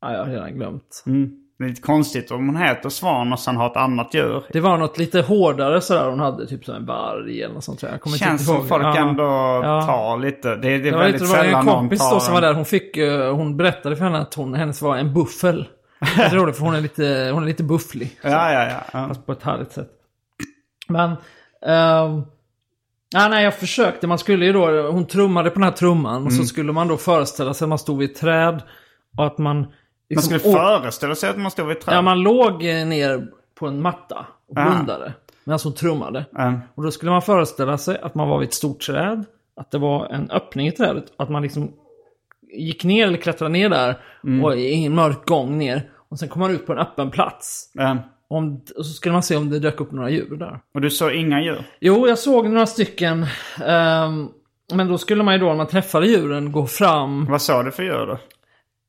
[0.00, 1.02] Ja, jag har redan glömt.
[1.06, 1.30] Mm.
[1.58, 4.42] Det är lite konstigt om hon heter svan och sen har ett annat djur.
[4.52, 7.80] Det var något lite hårdare sådär hon hade, typ som en varg eller något sånt
[7.80, 8.18] tror jag.
[8.18, 8.96] Känns som folk Ja.
[8.96, 9.82] ändå Ja.
[9.86, 10.48] tar lite.
[10.48, 12.20] Det, det är Det var, väldigt lite, det var sällan en någon kompis tar då
[12.20, 12.54] som var där.
[12.54, 15.68] Hon, fick, eh, hon berättade för henne att hon, hennes var en buffel.
[16.16, 18.18] Jag tror det, för hon är lite, hon är lite bufflig.
[18.22, 18.80] Ja, ja, ja.
[18.92, 19.08] ja.
[19.08, 19.90] Fast på ett härligt sätt.
[20.88, 21.10] Men...
[21.66, 22.22] ehm,
[23.10, 24.06] ja, nej, jag försökte.
[24.06, 24.90] Man skulle ju då...
[24.90, 26.14] Hon trummade på den här trumman.
[26.16, 26.26] Mm.
[26.26, 28.62] Och så skulle man då föreställa sig att man stod vid ett träd.
[29.18, 29.66] Och att man...
[30.10, 31.94] Man liksom skulle å- föreställa sig att man stod vid ett träd.
[31.96, 33.26] Ja, man låg eh, ner
[33.58, 34.70] på en matta och Ah.
[34.70, 35.12] blundade.
[35.44, 36.24] Medan hon trummade.
[36.38, 36.58] Mm.
[36.74, 39.24] Och då skulle man föreställa sig att man var vid ett stort träd.
[39.56, 41.04] Att det var en öppning i trädet.
[41.16, 41.72] Att man liksom
[42.52, 43.98] gick ner eller klättrade ner där.
[44.24, 44.44] Mm.
[44.44, 45.90] Och i en mörk gång ner.
[46.08, 47.72] Och sen kom man ut på en öppen plats.
[47.78, 47.98] Mm.
[48.28, 50.60] Om, och så skulle man se om det dök upp några djur där.
[50.74, 51.64] Och du såg inga djur?
[51.80, 53.26] Jo, jag såg några stycken.
[53.66, 54.28] ehm,
[54.72, 57.26] men då skulle man ju då, när man träffade djuren, gå fram.
[57.30, 58.18] Vad såg du för djur då?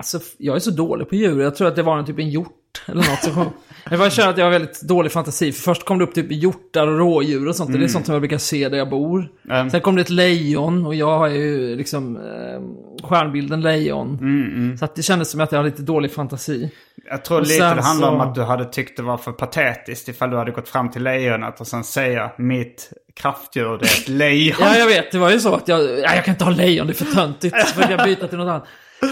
[0.01, 1.41] Alltså, jag är så dålig på djur.
[1.41, 3.49] Jag tror att det var en typ en hjort eller något som kom.
[3.89, 5.51] Jag bara känner att jag har väldigt dålig fantasi.
[5.51, 7.73] För först kom det upp typ hjortar och rådjur och sånt.
[7.73, 9.27] Det är sånt som jag brukar se där jag bor.
[9.49, 9.69] Mm.
[9.69, 14.17] Sen kom det ett lejon och jag har ju liksom eh, stjärnbilden lejon.
[14.21, 16.71] Mm, Så att det kändes som att jag hade lite dålig fantasi.
[17.09, 19.31] Jag tror Och lite det handlar om så- att du hade tyckt det var för
[19.31, 24.01] patetiskt ifall du hade gått fram till lejonet och sen säga mitt kraftdjur det är
[24.01, 24.57] ett lejon.
[24.59, 25.11] Ja, jag vet.
[25.11, 27.15] Det var ju så att jag, ja, jag kan inte ha lejon, det är för
[27.15, 27.67] töntigt.
[27.67, 28.65] Så jag byta till något annat.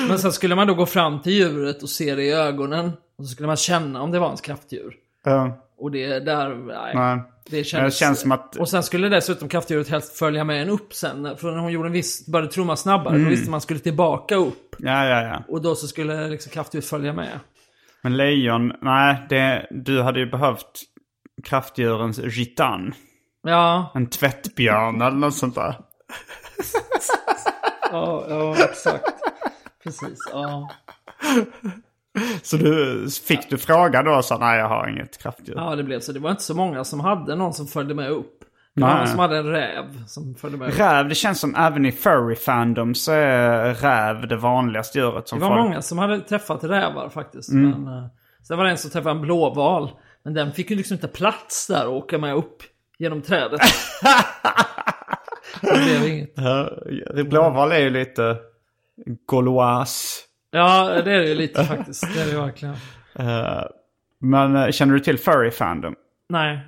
[0.08, 2.92] Men sen skulle man då gå fram till djuret och se det i ögonen.
[3.18, 4.94] Och så skulle man känna om det var ens kraftdjur.
[5.24, 5.66] Ja.
[5.78, 6.96] Och det där, nej.
[6.96, 7.20] Nej.
[7.50, 10.70] Det kändes, Det känns som att- Och sen skulle dessutom kraftdjuret helst följa med en
[10.70, 11.38] upp sen.
[11.38, 13.24] För när hon gjorde en viss, började trumma snabbare, Mm.
[13.24, 14.76] då visste man skulle tillbaka upp.
[14.80, 15.44] Ja, ja, ja.
[15.48, 17.40] Och då så skulle liksom kraftdjuret följa med.
[18.02, 20.82] Men lejon, nej, det, du hade ju behövt
[21.44, 22.94] kraftdjurens gitan.
[23.44, 25.76] Ja, En tvättbjörn eller något sånt där.
[27.92, 29.04] ja, ja exakt.
[29.84, 30.70] Precis, ja.
[32.44, 35.56] Så du, fick du fråga då så nej jag har inget kraftdjur.
[35.56, 36.12] Ja, det blev så.
[36.12, 38.36] Det var inte så många som hade någon som följde med upp.
[38.76, 40.80] Det var någon som hade en räv som följde med upp.
[40.80, 45.40] Räv, det känns som även i furry fandom så är räv det vanligaste djuret som
[45.40, 45.64] Det var folk...
[45.64, 47.50] många som hade träffat rävar faktiskt.
[47.50, 47.70] Mm.
[47.70, 48.06] Men, eh,
[48.48, 49.92] sen var det en som träffade en blåval.
[50.24, 52.64] Men den fick ju liksom inte plats där och åka med upp
[53.00, 53.62] genom trädet.
[55.62, 56.34] det blev inget.
[56.36, 56.70] Ja,
[57.24, 58.38] Blåval är ju lite
[59.28, 60.26] gaulois.
[60.52, 62.14] Ja, det är det lite faktiskt.
[62.16, 62.76] Det är det verkligen.
[63.20, 63.64] Eh,
[64.20, 65.96] Men eh, känner du till furry fandom?
[66.30, 66.60] Nej.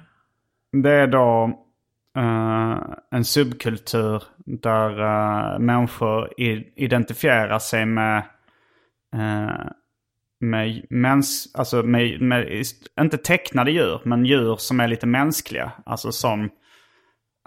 [0.71, 1.43] Det är då
[2.17, 2.79] eh,
[3.11, 8.23] en subkultur där eh, människor i, identifierar sig med,
[9.15, 9.65] uh,
[10.39, 12.63] med, mäns, alltså med, med,
[12.99, 15.71] inte tecknade djur, men djur som är lite mänskliga.
[15.85, 16.49] Alltså som,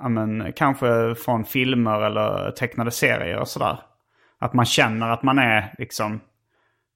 [0.03, 3.79] ja men, kanske från filmer eller tecknade serier och sådär.
[4.45, 6.21] Att man känner att man är liksom,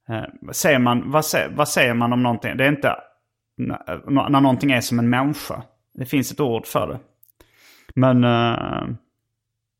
[0.09, 2.57] eh, säger man, vad, säger, vad säger man om någonting?
[2.57, 2.97] Det är inte
[3.57, 5.63] när, när någonting är som en människa.
[5.95, 6.99] Det finns ett ord för det.
[7.95, 8.89] Men uh,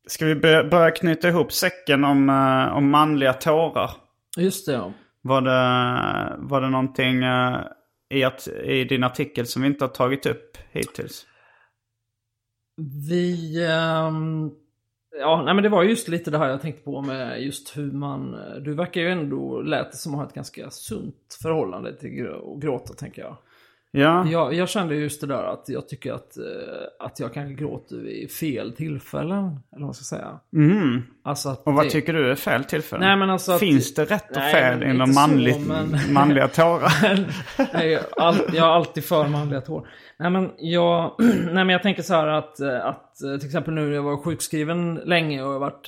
[0.07, 3.91] ska vi börja, knyta ihop säcken om, eh, om manliga tårar?
[4.37, 4.93] Just det, ja.
[5.21, 7.57] Var det, var det någonting eh,
[8.09, 11.25] i, att, i din artikel som vi inte har tagit upp hittills?
[13.09, 13.65] Vi...
[13.69, 14.51] ehm,
[15.19, 17.91] ja, nej men det var just lite det här jag tänkte på med just hur
[17.91, 18.33] man...
[18.33, 22.27] Eh, du verkar ju ändå, lät det som att ha ett ganska sunt förhållande till
[22.27, 23.37] att gråta, tänker jag.
[23.91, 26.43] Ja, Jag, jag kände just det där att jag tycker att, eh,
[27.05, 29.37] att jag kanske gråter vid fel tillfällen.
[29.45, 30.39] Eller vad man ska säga.
[30.55, 31.01] mm.
[31.23, 33.05] Alltså och vad det- tycker du är fel tillfälle?
[33.07, 36.13] Nej, men alltså att- Finns det rätt och Nej, fel inom inte så, manligt, men-
[36.13, 37.25] manliga tårar?
[37.73, 39.87] Nej, jag, all, jag är alltid för manliga tår.
[40.19, 43.73] Nej men jag, nej, men jag tänker så här att, eh, att eh, till exempel
[43.73, 45.85] nu när jag var sjukskriven länge och jag har varit,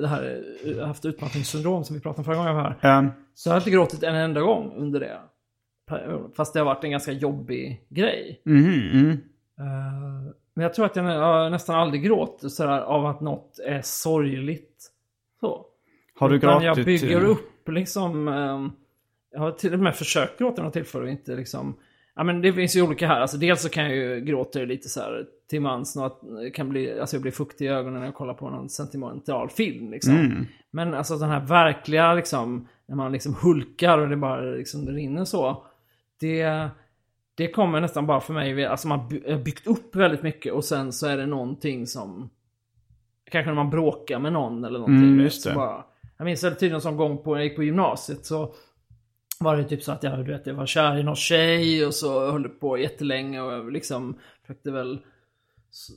[0.00, 0.42] det här,
[0.86, 3.02] haft utmattningssyndrom som vi pratade om förra gången jag var här.
[3.02, 3.04] Ja.
[3.34, 5.16] Så jag har inte gråtit en enda gång under det.
[6.36, 8.40] Fast det har varit en ganska jobbig grej.
[8.44, 9.10] Mhm, mm.
[9.58, 14.90] Eh, Men jag tror att jag, nästan aldrig gråter sådär av att något är sorgligt.
[15.40, 15.66] Så.
[16.14, 16.64] Har du gråtit?
[16.64, 18.28] jag bygger eh, upp liksom...
[18.28, 18.72] ehm,
[19.32, 21.76] jag har till och med försökt gråta något tillfälle och inte liksom...
[22.16, 23.20] Ja men det finns ju olika här.
[23.20, 25.96] Alltså dels så kan jag ju gråta lite så här till mans.
[25.96, 26.20] Något,
[26.54, 29.90] kan bli, alltså jag blir fuktig i ögonen när jag kollar på någon sentimental film
[29.90, 30.16] liksom.
[30.16, 30.46] Mm.
[30.70, 35.24] Men alltså den här verkliga liksom, när man liksom hulkar och det bara liksom rinner
[35.24, 35.66] så.
[36.20, 36.68] Det,
[37.34, 40.92] det kommer nästan bara för mig, alltså man har byggt upp väldigt mycket och sen
[40.92, 42.30] så är det någonting som
[43.30, 45.08] Kanske när man bråkar med någon eller någonting.
[45.08, 45.54] Mm, just så det.
[45.54, 45.84] Bara,
[46.16, 48.54] jag minns väldigt tydligt en sån gång på, när jag gick på gymnasiet så
[49.40, 51.94] var det typ så att jag, du vet, jag var kär i någon tjej och
[51.94, 54.98] så höll det på jättelänge och jag liksom försökte väl,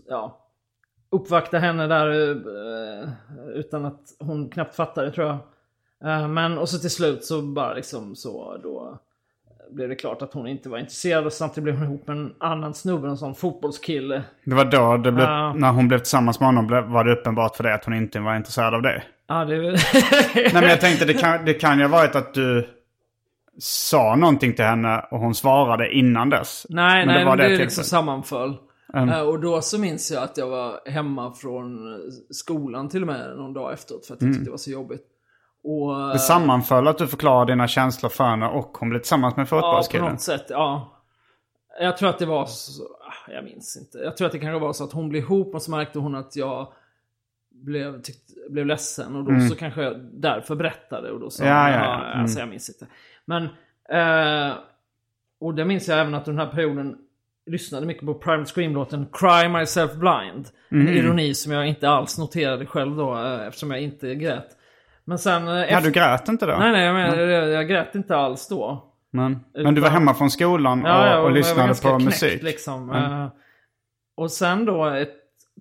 [0.08, 0.48] ja,
[1.10, 3.10] uppvakta henne där eh,
[3.56, 5.38] utan att hon knappt fattade tror jag.
[6.12, 9.00] Eh, Men och så till slut så bara liksom så då
[9.72, 12.34] blev det klart att hon inte var intresserad och samtidigt blev hon ihop med en
[12.40, 14.24] annan snubbe, en sån fotbollskille.
[14.46, 15.54] Det var då, det blev, Ja.
[15.54, 18.36] när hon blev tillsammans med honom, var det uppenbart för dig att hon inte var
[18.36, 19.04] intresserad av det?
[19.28, 19.62] Ja, det...
[20.36, 22.70] Nej men jag tänkte det kan, det kan ju ha varit att du
[23.60, 26.66] sa någonting till henne och hon svarade innan dess.
[26.70, 28.56] Nej, Men det nej, var men det, det liksom sammanföll.
[28.94, 29.10] Mm.
[29.10, 32.00] Eh, och då så minns jag att jag var hemma från
[32.30, 34.30] skolan till och med någon dag efteråt för att Mm.
[34.32, 35.02] jag tyckte det var så jobbigt.
[35.70, 39.36] Och, eh, Det sammanföll att du förklarade dina känslor för henne och hon blev tillsammans
[39.36, 40.12] med Ja, på fotbollskillen.
[40.12, 40.94] något sätt, ja.
[41.80, 43.98] Jag tror att det var så, ah, jag minns inte.
[43.98, 46.16] Jag tror att det kanske var så att hon blev ihop och så märkte hon
[46.16, 46.68] att jag
[47.52, 51.56] blev, tyckt, blev ledsen och då så kanske jag därför berättade och då sa Mm.
[51.56, 52.08] Ja, hon, ja, ja.
[52.08, 52.22] Mm.
[52.22, 52.88] alltså jag minns inte.
[53.26, 53.44] Men,
[53.90, 54.54] eh,
[55.40, 56.98] och det minns jag även att den här perioden
[57.46, 60.48] lyssnade mycket på Private Scream-låten Cry Myself Blind.
[60.72, 60.88] Mm.
[60.88, 64.54] En ironi som jag inte alls noterade själv då eh, eftersom jag inte grät.
[65.08, 65.48] Men sen...
[65.48, 66.56] eh, Ja, du grät inte då?
[66.60, 68.84] Nej, nej, jag, menar, jag, jag grät inte alls då.
[69.12, 72.04] Men, men du var hemma från skolan och, Ja, ja, och var lyssnade på knäckt,
[72.06, 72.44] musik?
[72.44, 72.90] Liksom.
[72.92, 73.28] Mm.
[74.18, 75.14] Och sen då ett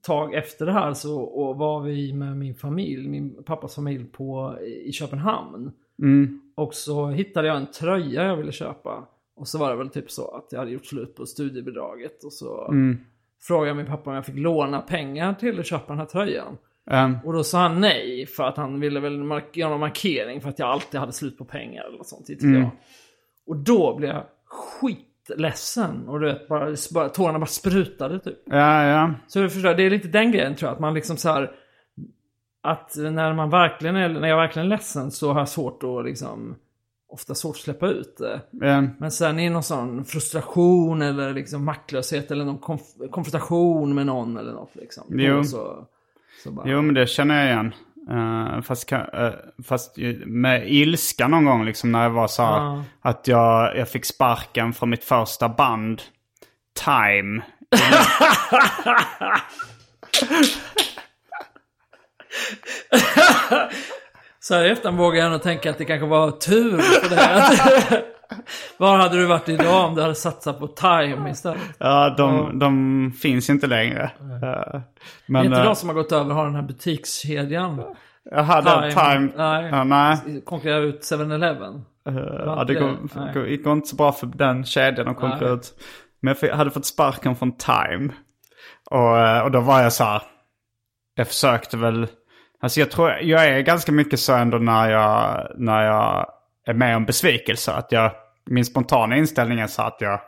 [0.02, 4.58] tag efter det här så och var vi med min familj, min pappas familj på,
[4.86, 5.72] i Köpenhamn.
[6.02, 6.40] Mm.
[6.54, 9.04] Och så hittade jag en tröja jag ville köpa.
[9.36, 12.24] Och så var det väl typ så att jag hade gjort slut på studiebidraget.
[12.24, 12.98] Och så Mm.
[13.42, 16.58] frågade jag min pappa om jag fick låna pengar till att köpa den här tröjan.
[16.90, 19.12] Ehm, Och då sa han nej för att han ville väl
[19.52, 22.60] göra någon markering för att jag alltid hade slut på pengar eller något sånt, Mm.
[22.62, 22.70] jag.
[23.46, 26.08] Och då blev jag skitledsen.
[26.08, 28.38] Och du vet, bara, bara, tårarna bara sprutade typ.
[28.44, 29.14] Ja, ja.
[29.26, 30.74] Så du förstår, det är lite den grejen tror jag.
[30.74, 31.50] Att man liksom så här.
[32.62, 36.04] Att när man verkligen är, när jag verkligen är ledsen så har jag svårt att
[36.04, 36.56] liksom.
[37.08, 38.40] Ofta svårt att släppa ut det.
[38.50, 38.82] ja.
[38.98, 44.36] Men sen i någon sån frustration eller liksom maktlöshet eller någon konf- konfrontation med någon
[44.36, 45.04] eller något liksom.
[45.10, 45.44] Jo.
[45.44, 45.86] Så
[46.44, 47.74] bara, Jo, men det känner jag igen.
[48.10, 49.30] Eh, fast, eh,
[49.64, 52.84] fast med ilska någon gång liksom när jag var så här, Ja.
[53.02, 56.02] att jag, jag fick sparken från mitt första band,
[56.84, 57.42] Time.
[64.40, 67.16] Så här i efterhand vågar jag nog tänka att det kanske var tur för det
[67.16, 68.02] här.
[68.78, 71.62] Var hade du varit idag om du hade satsat på Time istället?
[71.78, 74.02] Ja, de, de finns inte längre.
[74.20, 74.82] Eh, Det
[75.26, 77.82] men är inte eh, de som har gått över och har den här butikskedjan.
[78.30, 78.92] jag hade Time.
[78.92, 79.32] Time.
[79.36, 79.68] Nej.
[79.72, 80.42] Ja, nej.
[80.44, 81.84] Konkurrerar ut 7-Eleven.
[82.08, 82.14] Eh,
[82.44, 82.74] ja, det
[83.64, 85.74] går, inte så bra för den kedjan att konkurrera ut.
[86.20, 88.12] Men jag hade fått sparken från Time.
[88.90, 90.22] Och, och då var jag så här.
[91.14, 92.06] Jag försökte väl.
[92.60, 96.26] Alltså jag tror jag är ganska mycket så ändå när jag, när jag
[96.66, 97.72] är med om besvikelse.
[97.72, 98.10] Att jag,
[98.46, 100.20] min spontana inställning är så att jag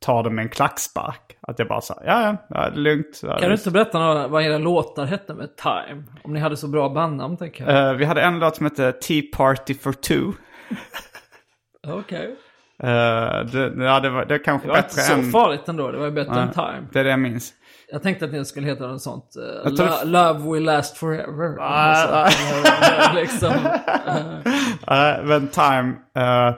[0.00, 1.36] tar det med en klackspark.
[1.40, 3.20] Att jag bara så här, ja ja, det är lugnt.
[3.20, 6.04] Kan du visst." inte berätta några, vad era låtar hette med Time?
[6.22, 7.88] Om ni hade så bra bandnamn tänker jag.
[7.90, 10.32] Eh, vi hade en låt som hette Tea Party for Two.
[11.88, 12.36] Okej.
[12.82, 15.30] Eh, det, ja, det var det kanske Det var inte bättre så än...
[15.30, 15.90] farligt ändå.
[15.90, 16.86] Det var ju bättre Nej, än Time.
[16.92, 17.52] Det är det jag minns.
[17.92, 19.34] Jag tänkte att det skulle heta något sånt.
[19.66, 21.56] Uh, det- Love will last forever.
[21.60, 23.14] Ah, sånt.
[23.14, 23.52] liksom.
[24.90, 26.54] Uh, men Time, eh,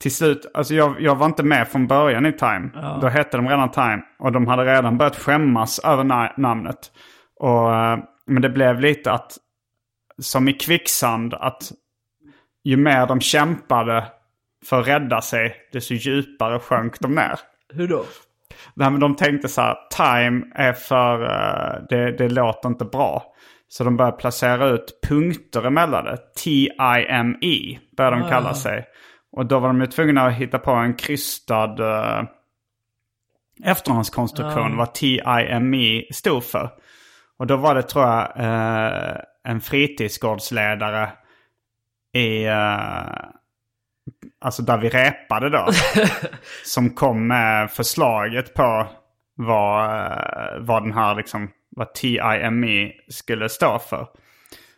[0.00, 2.70] till slut, alltså jag, jag var inte med från början i Time.
[3.00, 4.02] Då hette de redan Time.
[4.18, 6.92] Och de hade redan börjat skämmas över na- namnet.
[7.40, 9.36] Och, eh, men det blev lite att,
[10.22, 11.72] som i kvicksand, att
[12.64, 14.04] ju mer de kämpade
[14.66, 17.38] för att rädda sig, desto djupare sjönk de ner.
[17.74, 18.04] Hur då?
[18.74, 23.34] Nej, men de tänkte så här, time är för, eh, det, det låter inte bra.
[23.68, 26.16] Så de började placera ut punkter emellan det.
[26.16, 28.86] T-I-M-E började de kalla sig.
[29.32, 32.22] Och då var de ju tvungna att hitta på en krystad uh,
[33.64, 36.70] efterhandskonstruktion vad T-I-M-E stod för.
[37.38, 41.12] Och då var det tror jag eh, en fritidsgårdsledare
[42.12, 43.08] i, eh,
[44.40, 45.68] alltså där vi repade då.
[46.64, 48.86] som kom med förslaget på
[49.38, 54.06] vad, eh, vad den här liksom, vad TIME skulle stå för.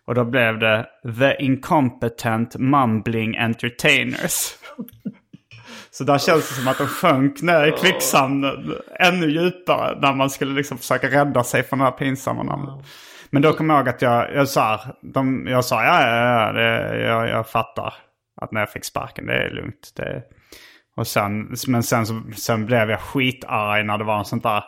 [0.06, 0.86] Och då blev det
[1.18, 4.54] The Incompetent Mumbling Entertainers.
[5.90, 10.30] Så där känns det som att de sjönk ner i kvicksanden ännu djupare när man
[10.30, 12.86] skulle liksom försöka rädda sig från det här pinsamma namnet.
[13.30, 16.52] Men då kom jag ihåg att jag, jag sa, de, jag sa ja, ja, ja
[16.52, 17.94] det, jag, jag fattar
[18.40, 19.92] att när jag fick sparken, det är lugnt.
[19.96, 20.22] Det,
[21.01, 24.64] och sen, men sen, så, sen blev jag skitarg när det var en sånt där,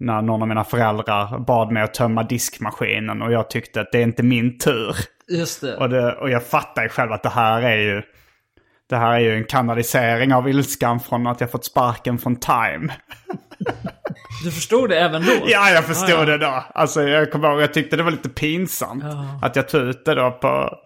[0.00, 3.98] när någon av mina föräldrar bad mig att tömma diskmaskinen och jag tyckte att det
[3.98, 4.96] är inte min tur.
[5.28, 5.76] Just det.
[5.76, 8.02] Och, det, och jag fattar ju själv att det här är ju
[8.88, 12.92] det här är ju en kanalisering av ilskan från att jag fått sparken från Time.
[14.44, 15.32] Du förstod det även då?
[15.46, 16.64] Ja, jag förstod det då.
[16.74, 19.04] Alltså jag kommer ihåg, jag tyckte det var lite pinsamt.
[19.42, 20.78] Att jag tog ut det då på,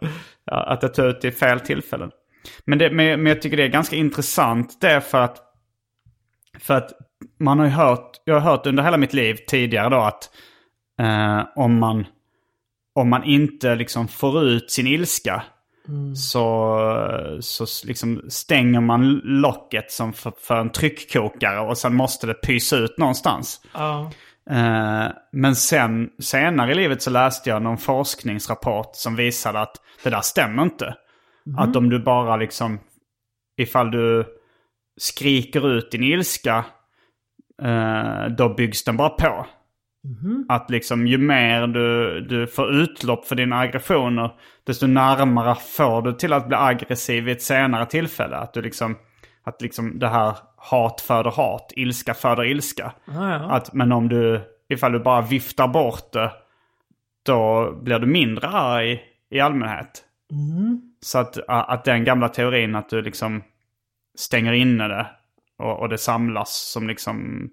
[0.45, 2.11] ja, att jag tog ut det i fel tillfällen.
[2.65, 5.39] Men, det, men, men jag tycker det är ganska intressant det för att,
[6.59, 6.93] för att
[7.41, 10.31] man har ju hört, jag har hört under hela mitt liv tidigare då att
[11.01, 12.07] eh, om, man,
[12.95, 15.43] om man inte liksom får ut sin ilska
[16.17, 22.35] så, så liksom stänger man locket som för, för en tryckkokare och sen måste det
[22.35, 23.61] pysa ut någonstans.
[23.75, 24.11] Ja.
[24.51, 30.11] Eh, men sen senare i livet så läste jag någon forskningsrapport som visade att det
[30.11, 30.95] där stämmer inte.
[31.57, 32.79] Att om du bara liksom,
[33.57, 34.25] ifall du
[34.97, 36.65] skriker ut din ilska,
[37.63, 39.47] eh, då byggs den bara på.
[40.49, 44.31] Att liksom ju mer du, du får utlopp för dina aggressioner,
[44.65, 48.37] desto närmare får du till att bli aggressiv vid ett senare tillfälle.
[48.37, 48.97] Att du liksom,
[49.43, 52.93] att liksom det här hat föder hat, ilska föder ilska.
[53.07, 53.35] Ja.
[53.35, 56.33] Att, men om du, ifall du bara viftar bort det,
[57.27, 60.05] då blir du mindre arg i allmänhet.
[61.01, 63.43] Så att, att den gamla teorin att du liksom
[64.19, 65.07] stänger inne det
[65.59, 67.49] och, och det samlas som liksom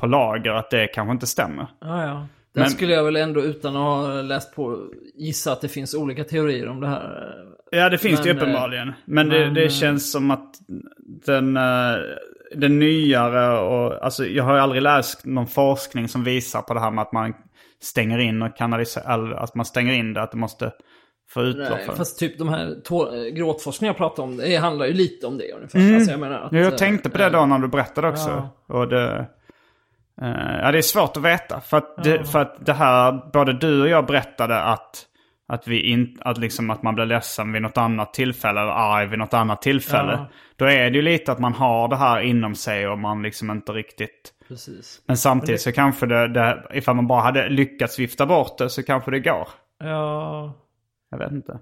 [0.00, 1.66] på lager, att det kanske inte stämmer.
[1.80, 2.26] Ja, ja.
[2.54, 5.94] Där Men- skulle jag väl ändå utan att ha läst på gissa att det finns
[5.94, 7.34] olika teorier om det här.
[7.70, 8.92] Ja, det finns det ju Men, eh, uppenbarligen.
[9.04, 10.54] Men, det, men, det eh, känns som att
[11.26, 11.96] den, eh,
[12.54, 14.04] den nyare och...
[14.04, 17.12] Alltså jag har ju aldrig läst någon forskning som visar på det här med att
[17.12, 17.34] man
[17.82, 19.32] stänger in och kanaliserar...
[19.32, 20.72] Att man stänger in det, att det måste
[21.28, 21.92] få utlopp Nej, för.
[21.92, 25.38] fast typ de här tå- eh, gråtforskning jag pratar om, det handlar ju lite om
[25.38, 25.94] det ungefär.
[25.94, 28.48] Alltså, jag menar att, Ja, jag eh, tänkte på det då när du berättade också.
[28.68, 29.26] Och det,
[30.22, 31.60] eh, ja, det är svårt att veta.
[31.60, 35.06] För att, det, för att det här, både du och jag berättade att,
[35.48, 39.06] att, vi in, att, liksom, att man blir ledsen vid något annat tillfälle eller arg
[39.06, 40.12] vid något annat tillfälle.
[40.12, 40.26] Ja.
[40.56, 43.50] Då är det ju lite att man har det här inom sig och man liksom
[43.50, 44.30] inte riktigt...
[44.48, 45.00] Precis.
[45.06, 48.82] Men samtidigt så kanske det, det, ifall man bara hade lyckats vifta bort det så
[48.82, 49.48] kanske det går.
[49.84, 50.54] Ja,
[51.14, 51.58] Jag vet inte.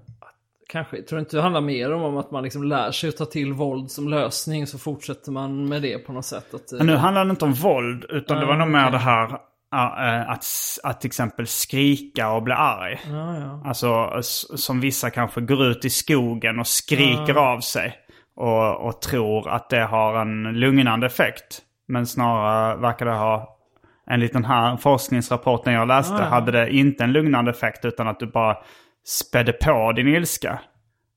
[0.69, 1.01] kanske.
[1.01, 3.91] Tror inte det handlar mer om att man liksom lär sig att ta till våld
[3.91, 6.53] som lösning så fortsätter man med det på något sätt.
[6.53, 8.97] Att, eh, Men nu handlar det inte om våld, utan det var nog mer det
[8.97, 9.29] här
[9.73, 10.45] äh, att,
[10.83, 12.99] att till exempel skrika och bli arg.
[13.09, 13.61] ja, ja.
[13.65, 14.21] Alltså
[14.57, 17.53] som vissa kanske går ut i skogen och skriker Ah.
[17.53, 17.95] av sig.
[18.35, 21.61] Och, och tror att det har en lugnande effekt.
[21.87, 23.57] Men snarare verkar det ha,
[24.09, 28.25] enligt den här forskningsrapporten jag läste, hade det inte en lugnande effekt utan att du
[28.27, 28.57] bara
[29.05, 30.61] spädde på din ilska.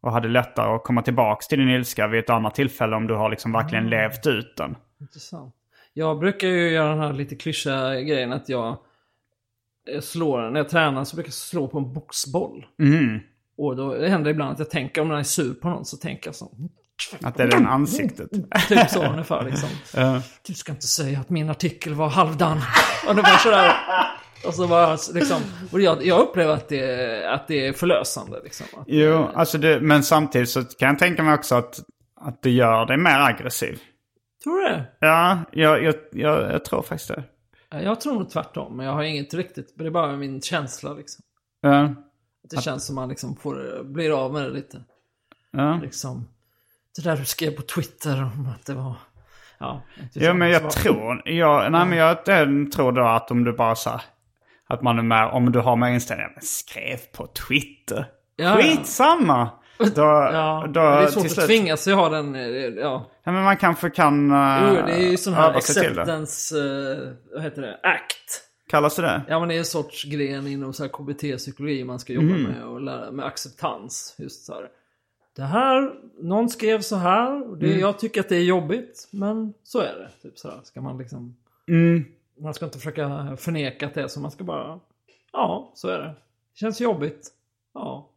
[0.01, 3.15] Och hade lättare att komma tillbaka till din ilska vid ett annat tillfälle om du
[3.15, 3.91] har liksom verkligen Ah.
[3.91, 4.77] levt ut den.
[5.01, 5.55] Intressant.
[5.93, 8.79] Jag brukar ju göra den här lite klyschiga grejen att jag
[9.89, 12.67] jag slår, när jag tränar så brukar jag slå på en boxboll.
[12.79, 13.21] Mhm.
[13.59, 15.97] Och då händer det ibland att jag tänker, om den är sur på någon så
[15.97, 16.51] tänker jag så.
[17.23, 18.31] Att det är den ansiktet.
[18.69, 19.69] Typ så ungefär liksom.
[20.01, 20.23] Ja.
[20.47, 22.61] Du ska inte säga att min artikel var halvdan.
[23.07, 23.73] Var sådär.
[24.47, 25.43] Och så bara liksom.
[25.73, 28.67] Och jag, jag upplever att det, att det är förlösande liksom.
[28.81, 31.81] Att, Jo, alltså det, men samtidigt så kan jag tänka mig också att,
[32.21, 33.79] att det gör dig mer aggressiv.
[34.45, 34.85] tror du det?
[35.01, 37.25] Ja, jag, jag, jag, jag tror faktiskt det.
[37.71, 38.77] Ja, Jag tror nog tvärtom.
[38.77, 39.75] Men jag har inget riktigt.
[39.79, 41.25] Det är bara min känsla liksom.
[41.61, 41.83] Ja,
[42.45, 44.81] Att det känns som man liksom får, blir av med det lite.
[45.51, 45.79] ja.
[45.83, 46.29] Liksom.
[46.97, 48.95] Det där du skrev på Twitter om att det var...
[49.59, 49.83] Ja,
[50.13, 53.75] ja men jag tror, jag, nej, men jag eh, tror då att om du bara
[53.75, 54.03] så här,
[54.67, 58.07] att man är med, om du har med inställningen, skrev på Twitter.
[58.37, 58.57] Ja.
[58.57, 59.49] Skitsamma!
[59.79, 63.11] Då, Ja, då, det är svårt att tvinga sig ha den, eh, ja.
[63.25, 66.99] Ja, men man kanske kan uh, Jo, det är ju sån här acceptance, eh,
[67.35, 68.43] vad heter det, act.
[68.69, 69.23] Kallas det det?
[69.29, 72.43] Ja men det är en sorts gren inom så här KBT-psykologi man ska jobba Mm.
[72.43, 74.15] med och lära med acceptans.
[74.19, 74.69] Just så här.
[75.37, 75.91] Det här,
[76.23, 77.81] någon skrev så här och det, Mm.
[77.81, 80.29] jag tycker att det är jobbigt men så är det.
[80.29, 80.59] Typ så här.
[80.65, 81.37] Ska man liksom,
[81.69, 82.05] Mm
[82.39, 84.81] man ska inte försöka förneka att det är så, man ska bara,
[85.33, 86.09] ja så är det.
[86.53, 87.29] Det känns jobbigt.
[87.75, 88.11] Ja.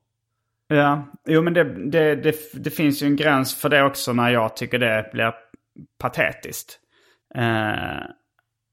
[0.68, 4.30] Ja, jo men det, det, det, det finns ju en gräns för det också när
[4.30, 5.34] jag tycker det blir
[5.98, 6.80] patetiskt.
[7.36, 8.02] Eh,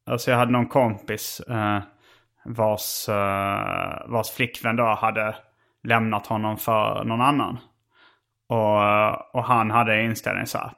[0.07, 1.81] alltså jag hade någon kompis eh,
[2.45, 5.37] vars, eh, vars flickvän då hade
[5.83, 7.59] lämnat honom för någon annan.
[8.49, 10.73] Och, eh, och han hade inställningen så här.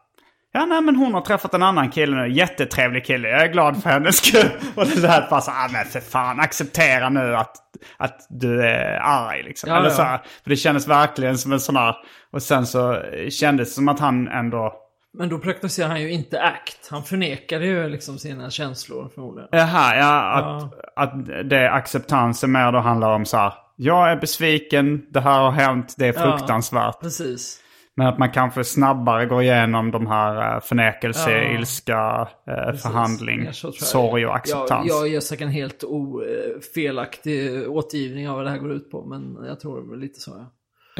[0.58, 2.32] Ja, nej men hon har träffat en annan kille nu.
[2.32, 3.28] Jättetrevlig kille.
[3.28, 4.50] Jag är glad för hennes skull.
[4.74, 7.52] Och det där bara så ah, men för fan acceptera nu att,
[7.96, 9.70] att du är arg liksom.
[9.70, 9.94] Ja, Eller ja.
[9.94, 11.96] så här, för det kändes verkligen som en sån här.
[12.32, 14.72] Och sen så kändes det som att han ändå...
[15.18, 16.88] Men då praktiserar han ju inte act.
[16.90, 19.48] Han förnekade ju liksom sina känslor förmodligen.
[19.52, 23.52] Jaha, ja, att, att det acceptansen mer då handlar om så här.
[23.76, 26.20] Jag är besviken, det här har hänt, det är Ja.
[26.38, 27.00] fruktansvärt.
[27.00, 27.60] Precis.
[27.98, 31.58] Men att man kanske snabbare går igenom de här eh, förnekelse, Ja.
[31.58, 33.86] ilska, eh, förhandling, så tror jag.
[33.88, 34.88] sorg och acceptans.
[34.88, 38.72] Jag, jag gör säkert en helt o, eh, felaktig återgivning av vad det här går
[38.72, 39.04] ut på.
[39.04, 40.30] Men jag tror det lite så.
[40.30, 40.46] Ja.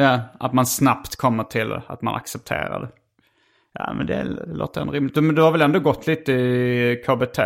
[0.05, 2.89] Ja, att man snabbt kommer till att man accepterar det.
[3.73, 5.17] Ja, men det låter ändå rimligt.
[5.17, 7.39] Men du har väl ändå gått lite i KBT?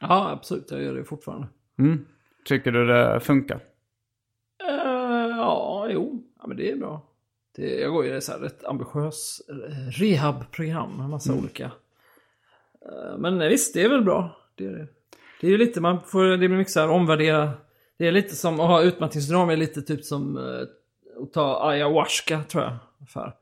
[0.00, 0.70] ja, absolut.
[0.70, 1.46] Jag gör det fortfarande.
[2.44, 3.60] Tycker du det funkar?
[4.68, 6.22] Eh, ja, jo.
[6.40, 7.02] Ja, men det är bra.
[7.56, 11.64] Det, jag går ju i ett så här rätt ambitiös eh, rehabprogram med massa olika.
[12.84, 14.36] Eh, men nej, visst, det är väl bra.
[14.54, 14.86] Det är det.
[15.40, 17.50] Det är ju lite, man får, det blir mycket så här omvärdera.
[17.98, 22.42] Det är lite som att ha utmattningssyndrom, är lite typ som eh, att ta ayahuasca
[22.48, 22.72] tror jag.
[22.98, 23.32] Ungefär.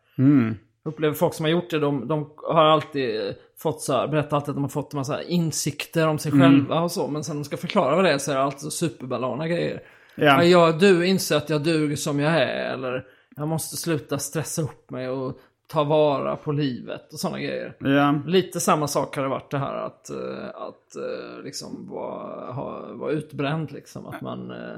[0.83, 4.33] Jag upplever folk som har gjort det, de, de har alltid fått så här, berättat
[4.33, 7.09] alltid att de har fått en massa insikter om sig själva och så.
[7.09, 9.83] Men sen de ska förklara vad det är så är det alltid så superbanala grejer.
[10.15, 10.45] Ja.
[10.45, 12.73] Jag, du inser att jag duger som jag är.
[12.73, 13.05] Eller
[13.37, 17.77] jag måste sluta stressa upp mig och ta vara på livet och sådana grejer.
[17.79, 18.21] Ja.
[18.27, 22.87] Lite samma sak har det varit det här att, eh, att eh, liksom vara, ha,
[22.93, 24.07] vara utbränd liksom.
[24.07, 24.77] Att man, eh,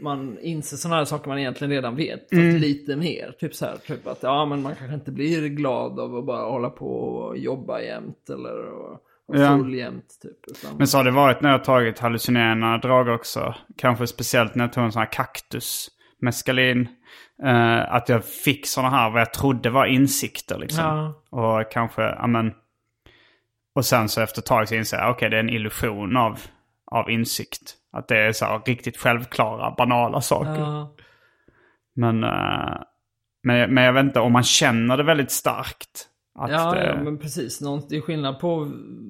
[0.00, 2.20] man inser sådana här saker man egentligen redan vet.
[2.20, 3.34] Fast lite mer.
[3.38, 6.50] Typ så här, typ att ja men man kanske inte blir glad av att bara
[6.50, 8.92] hålla på och jobba jämt eller och,
[9.26, 10.38] och full jämt typ.
[10.50, 13.54] Utan, Men så har det varit när jag tagit hallucinerande droger också.
[13.76, 15.90] Kanske speciellt när jag tog en sån här kaktus,
[16.22, 16.88] meskalin.
[17.44, 20.84] Eh, att jag fick såna här vad jag trodde var insikter liksom.
[20.84, 21.22] Ja.
[21.60, 22.52] Och kanske, ja men.
[23.74, 26.40] Och sen så efter ett tag så inser jag, okej det är en illusion av,
[26.90, 27.74] av insikt.
[27.92, 30.60] Att det är så här riktigt självklara, banala saker.
[30.60, 30.94] ja,
[31.96, 32.76] Men, eh,
[33.44, 36.08] Men, men jag vet inte om man känner det väldigt starkt.
[36.38, 37.60] Att Ja, det, ja, men precis.
[37.60, 38.68] Någon, det är skillnad på att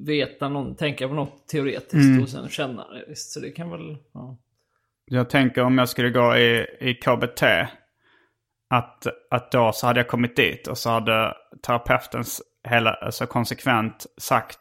[0.09, 2.23] veta någon, tänka på något teoretiskt Mm.
[2.23, 3.17] och sen känna det.
[3.17, 3.97] Så det kan väl...
[4.15, 4.39] Ja.
[5.15, 7.43] Jag tänker om jag skulle gå i, i KBT.
[8.71, 11.35] Att, att då så hade jag kommit dit och så hade
[11.67, 12.25] terapeuten
[12.69, 14.59] hela, alltså konsekvent sagt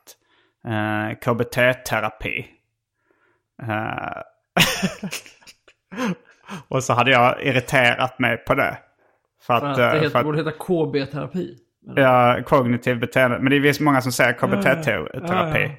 [0.68, 2.46] eh, KBT-terapi.
[3.64, 4.22] Eh,
[6.68, 8.78] och så hade jag irriterat mig på det.
[9.42, 11.58] För För att, att det eh, heter, för att borde heta KB-terapi.
[11.96, 13.40] ja, kognitiv beteende.
[13.40, 15.12] Men det är visst många som säger KBT-terapi.
[15.14, 15.70] Ja, ja.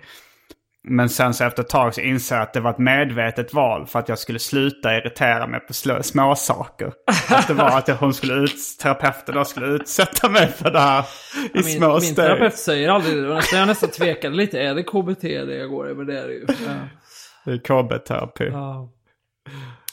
[0.85, 3.87] Men sen så efter ett tag så inser jag att det var ett medvetet val
[3.87, 6.93] för att jag skulle sluta irritera mig på slå, små saker.
[7.31, 11.05] Att det var att hon skulle ut, terapeuten då skulle utsätta mig för det här
[11.45, 12.17] i Min, små min steg.
[12.17, 13.35] terapeut säger aldrig det.
[13.35, 14.61] Nästan- Jag nästan tvekade lite.
[14.61, 15.95] Är det KBT det jag går i?
[15.95, 16.47] Men det är det ju.
[16.49, 18.49] Ja, I KB-terapi.
[18.53, 18.89] ja.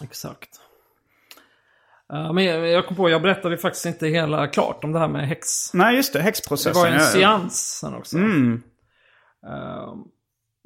[0.04, 0.50] exakt.
[2.12, 5.08] Ja, men jag, jag kom på, jag berättade faktiskt inte hela klart om det här
[5.08, 5.74] med häx.
[5.74, 6.82] Nej just det, Det häxprocessen.
[6.82, 7.10] var ju en ja, ja.
[7.12, 8.18] seans sen också.
[8.18, 8.64] Mm.
[9.48, 9.94] Eh,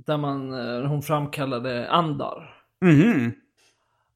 [0.05, 2.55] där man, eh, hon framkallade andar.
[2.81, 3.31] Mhm.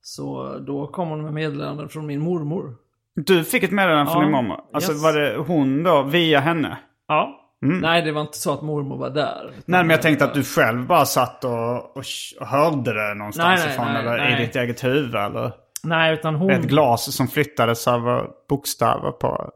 [0.02, 2.76] Så då kom hon med meddelanden från min mormor.
[3.16, 4.62] Du fick ett meddelande från Ja, din mamma.
[4.74, 5.04] Alltså yes.
[5.04, 6.78] var det hon då, via henne?
[7.08, 7.44] Ja.
[7.60, 9.42] Nej, det var inte så att mormor var där.
[9.42, 9.54] Mm.
[9.66, 12.04] Nej men jag tänkte att du själv bara satt och, och,
[12.40, 13.86] och hörde det någonstans Nej, ifrån.
[13.86, 14.46] nej, eller i nej.
[14.46, 15.52] ditt eget huvud eller?
[15.84, 16.52] Nej, utan hon...
[16.52, 19.52] Ett glas som flyttades över bokstäver på...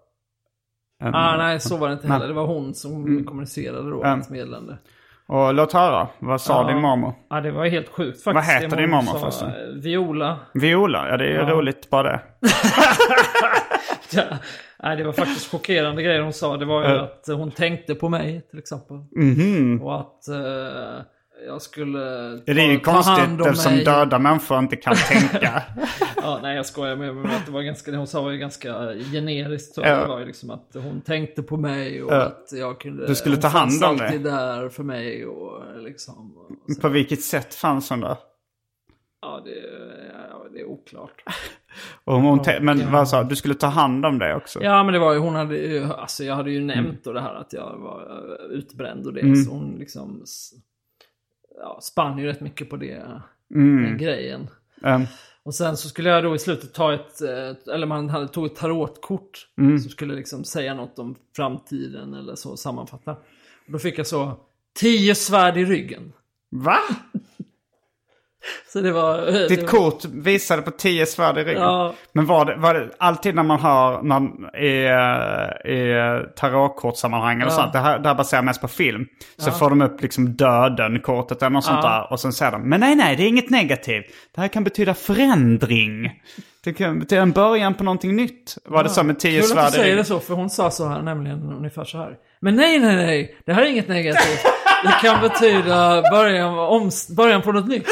[1.03, 2.27] En, Ah, nej, så var det inte heller.
[2.27, 4.09] Det var hon som kommunicerade då, Mm.
[4.09, 4.77] hans meddelande.
[5.27, 6.67] Och låt höra, vad sa Ja.
[6.73, 7.13] din mormor?
[7.29, 8.25] Ja, det var helt sjukt faktiskt.
[8.35, 9.49] Vad heter din sa, förresten?
[9.49, 10.39] eh, Viola.
[10.53, 12.19] Viola, ja det är ju roligt bara det.
[14.13, 14.23] Ja,
[14.83, 16.57] nej, det var faktiskt chockerande grejer hon sa.
[16.57, 17.01] Det var ju Ja.
[17.01, 18.97] att hon tänkte på mig till exempel.
[19.15, 19.81] Mhm.
[19.81, 21.01] Och att eh,
[21.47, 21.99] jag skulle
[22.45, 23.83] Ja, det är ju ta, ta konstigt om eftersom mig.
[23.85, 25.63] döda människor inte kan tänka.
[26.23, 28.73] Ja, nej, jag skojar med men att det var ganska, det hon sa ju ganska
[29.11, 29.75] generiskt.
[29.75, 29.95] Så Ja.
[30.01, 32.21] Det var ju liksom att hon tänkte på mig och Ja.
[32.21, 33.07] att jag kunde...
[33.07, 34.07] Du skulle hon ta hand om dig.
[34.07, 36.37] alltid där för mig och liksom...
[36.37, 36.81] Och.
[36.81, 38.17] På vilket sätt fanns hon där?
[39.21, 39.51] Ja, det,
[40.31, 41.23] ja, det är oklart.
[42.03, 42.85] Och hon te- men Ja.
[42.91, 43.35] vad sa du?
[43.35, 44.63] skulle ta hand om det också?
[44.63, 47.21] Ja, men det var ju, hon hade ju, alltså jag hade ju nämnt då det
[47.21, 49.21] här att jag var utbränd och det.
[49.21, 49.35] Mm.
[49.35, 50.21] Så hon liksom
[51.61, 53.21] ja, spann ju rätt mycket på det,
[53.55, 53.83] Mm.
[53.83, 54.47] den grejen.
[54.83, 55.01] Ehm,
[55.43, 57.21] Och sen så skulle jag då i slutet ta ett,
[57.73, 59.79] eller man hade tog ett tarotkort Mm.
[59.79, 63.11] som skulle liksom säga något om framtiden eller så sammanfatta.
[63.65, 64.37] Och då fick jag så,
[64.79, 66.13] tio svärd i ryggen.
[66.49, 66.77] va?
[68.73, 69.27] Så det var...
[69.27, 71.61] eh, det Ditt var, kort visade på tio svärd i ryggen.
[71.61, 71.93] Ja.
[72.13, 74.21] Men var det, var det alltid när man hör när,
[74.63, 74.85] i,
[75.77, 77.51] i tarotkortsammanhang och Ja.
[77.51, 79.05] sånt, det här, det här baserar mest på film.
[79.37, 81.89] Så får de upp liksom döden-kortet eller något sånt Ja.
[81.89, 82.11] där.
[82.11, 84.05] Och sen säger de, men nej nej, det är inget negativt.
[84.35, 86.21] Det här kan betyda förändring.
[86.63, 88.57] Det kan betyda en början på någonting nytt.
[88.65, 89.97] Var det så med tio svärd du i säger ryggen?
[89.97, 92.15] det så, för hon sa så här nämligen ungefär så här.
[92.39, 94.43] Men nej, nej, nej, det här är inget negativt.
[94.83, 97.85] Det kan betyda början, om, början på något nytt.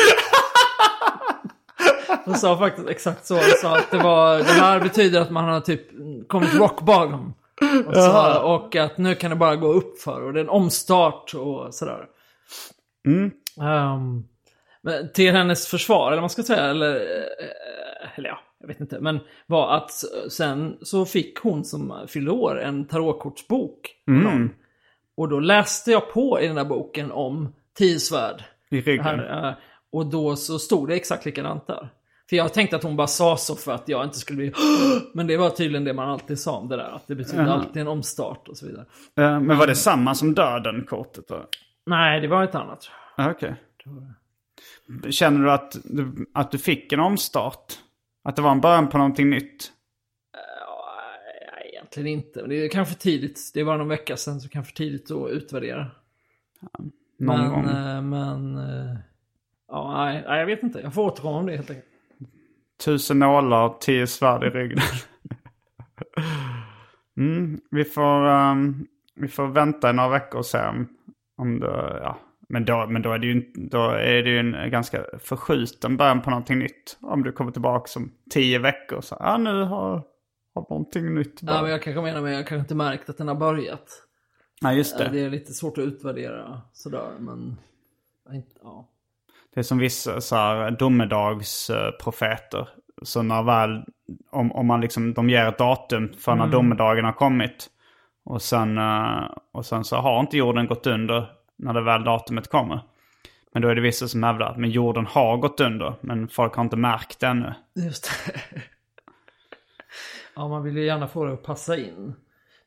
[2.30, 3.34] Hon sa faktiskt exakt så.
[3.34, 5.82] Hon sa att det, var, det här betyder att man har typ
[6.28, 7.34] kommit rock bottom.
[7.88, 10.50] Och, så, och att nu kan det bara gå upp för och det är en
[10.50, 12.06] omstart och sådär.
[13.08, 13.32] Mm.
[13.62, 14.24] Ehm,
[14.82, 18.80] men till hennes försvar, eller vad man ska säga, eller, eh, eller ja, jag vet
[18.80, 19.00] inte.
[19.00, 19.92] Men var att
[20.30, 23.96] sen så fick hon som fyllde år en tarotkortsbok.
[24.08, 24.50] Mm.
[25.18, 28.44] Och då läste jag på i den där boken om tio svärd.
[28.70, 29.06] I ryggen.
[29.06, 29.54] Här, eh,
[29.92, 31.90] och då så stod det exakt likadant där.
[32.30, 34.54] För jag tänkte att hon bara sa så för att jag inte skulle bli
[35.14, 36.90] Men det var tydligen det man alltid sa om det där.
[36.96, 37.54] Att det betyder Jaha.
[37.54, 38.86] alltid en omstart och så vidare.
[39.18, 41.46] Eh, Men var det samma som döden-kortet då?
[41.86, 42.90] Nej, det var ett annat.
[43.18, 43.56] Ah, Okej.
[45.10, 47.74] Känner du att, du att du fick en omstart?
[48.24, 49.72] Att det var en början på någonting nytt?
[50.34, 52.40] Nej, egentligen inte.
[52.42, 53.52] Men det är kanske för tidigt.
[53.54, 55.88] Det var någon vecka sedan, så kanske tidigt att utvärdera.
[57.20, 57.66] Någon men, gång.
[57.66, 58.58] eh, men...
[59.68, 60.80] Ja, nej, nej, jag vet inte.
[60.80, 61.89] Jag får återkomma om det helt enkelt.
[62.86, 64.80] Tusen nålar, tio svärd i ryggen.
[67.18, 70.88] mm, vi, får, ehm, vi får vänta i några veckor och se om,
[71.38, 72.00] om det...
[72.04, 72.18] Ja.
[72.52, 76.22] Men, då, men då är det ju, då är det ju en ganska förskjuten början
[76.22, 76.98] på någonting nytt.
[77.02, 79.02] Om du kommer tillbaka som tio veckor.
[79.02, 80.04] Så ja, nu har,
[80.56, 81.62] har någonting nytt Ja, börjat.
[81.64, 84.04] men jag kanske menar med jag kanske inte märkt att den har börjat.
[84.62, 85.06] Nej, just det.
[85.06, 87.56] Eh, Det är lite svårt att utvärdera sådär, men...
[88.30, 88.90] ja, Ja.
[89.54, 92.70] Det är som vissa så här, domedagsprofeter.
[93.02, 93.84] Så när väl,
[94.32, 97.68] om, om man liksom, de ger ett datum för när domedagen har kommit.
[98.26, 102.48] Och sen, eh, och sen så har inte jorden gått under när det väl datumet
[102.48, 102.82] kommer.
[103.54, 106.56] Men då är det vissa som hävdar att men jorden har gått under, men folk
[106.56, 107.54] har inte märkt det ännu.
[107.76, 108.42] Just det.
[110.36, 112.14] Ja, man vill ju gärna få det att passa in.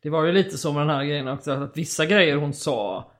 [0.02, 3.10] Det var ju lite med den här grejen också, att vissa grejer hon sa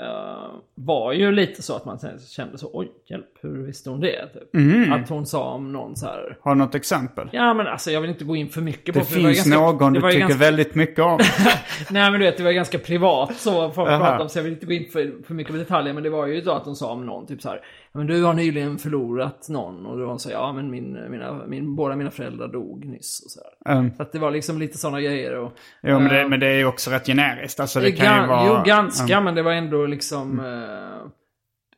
[0.00, 1.98] eh, var ju lite så att man
[2.28, 4.28] kände så, oj, hjälp, hur visste hon det?
[4.32, 4.54] Typ.
[4.54, 4.92] Mm.
[4.92, 7.28] Att hon sa om någon så här, Har du något exempel?
[7.32, 9.34] ja men alltså jag vill inte gå in för mycket på Det för var ju
[9.34, 11.18] finns någon det du tycker ganska, väldigt mycket om.
[11.90, 14.52] Nej men du vet, det var ganska privat så folk pratade om, så jag vill
[14.52, 15.94] inte gå in för, för mycket på detaljer.
[15.94, 17.62] Men det var ju så att de sa om någon, typ så här, "Ja,
[17.94, 19.86] men du har nyligen förlorat någon.
[19.86, 23.22] Och då här, ja men min, mina, min, båda mina föräldrar dog nyss.
[23.24, 23.70] Och så.
[23.72, 25.36] Um, Så att det var liksom lite sådana grejer.
[25.38, 25.52] Och,
[25.82, 27.60] jo, men det, eh, men det är ju också rätt generiskt.
[27.60, 28.46] Alltså det det kan ju vara...
[28.46, 29.24] Jo, ganska, Mm.
[29.24, 30.40] men det var ändå liksom...
[30.40, 31.08] eh,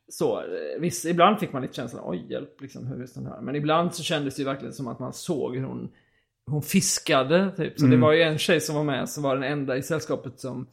[0.08, 3.40] så, eh, visst, ibland fick man lite känslan, oj hjälp, liksom, hur visste den här?
[3.40, 5.88] Men ibland så kändes det ju verkligen som att man såg hur hon,
[6.50, 7.80] hon fiskade, typ.
[7.80, 10.40] Så det var ju en tjej som var med, som var den enda i sällskapet
[10.40, 10.66] som,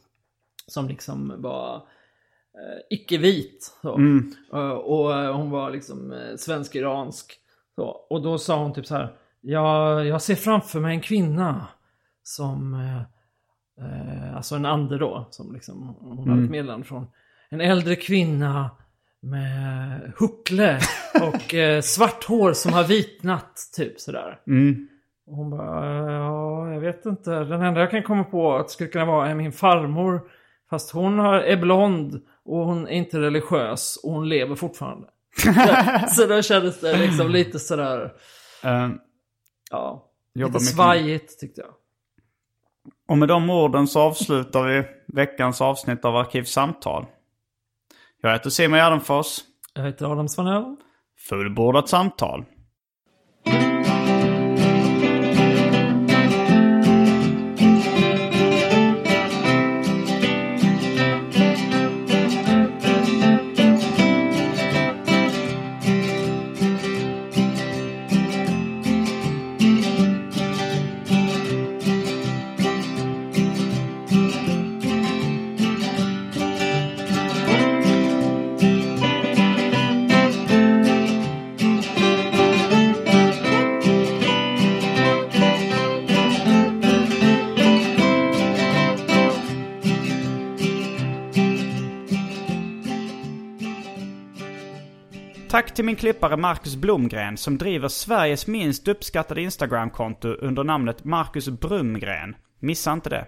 [0.66, 1.82] som liksom var
[2.90, 3.78] icke-vit.
[3.82, 3.98] Så.
[4.52, 7.38] Eh, och eh, hon var liksom eh, svensk-iransk.
[8.10, 11.66] Och då sa hon typ så här, jag, jag ser framför mig en kvinna
[12.22, 13.02] som eh,
[13.80, 17.06] Eh, alltså en ande då, som liksom hon hade ett meddelande från.
[17.50, 18.70] En äldre kvinna
[19.20, 20.80] med huckle
[21.22, 24.40] och eh, svart hår som har vitnat, typ sådär.
[24.46, 24.88] Mm.
[25.26, 27.30] Och hon bara, ja, jag vet inte.
[27.30, 30.20] Den enda jag kan komma på att det skulle kunna vara är min farmor.
[30.70, 35.08] Fast hon är blond och hon är inte religiös och hon lever fortfarande.
[36.08, 38.12] så då kändes det liksom lite sådär,
[38.64, 38.98] Um,
[39.70, 41.70] ja, lite svajigt tyckte jag.
[43.08, 47.06] och med de orden så avslutar vi veckans avsnitt av Arkivsamtal.
[48.20, 49.38] Jag heter Simon Gärdenfors.
[49.74, 50.76] Jag heter Adam Svanell.
[51.28, 52.44] Fullbordat samtal.
[95.52, 101.48] Tack till min klippare Marcus Blomgren som driver Sveriges minst uppskattade Instagram-konto under namnet Marcus
[101.48, 102.36] Brumgren.
[102.60, 103.26] Missa inte det.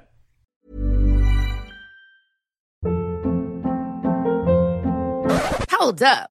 [5.80, 6.33] Hold up.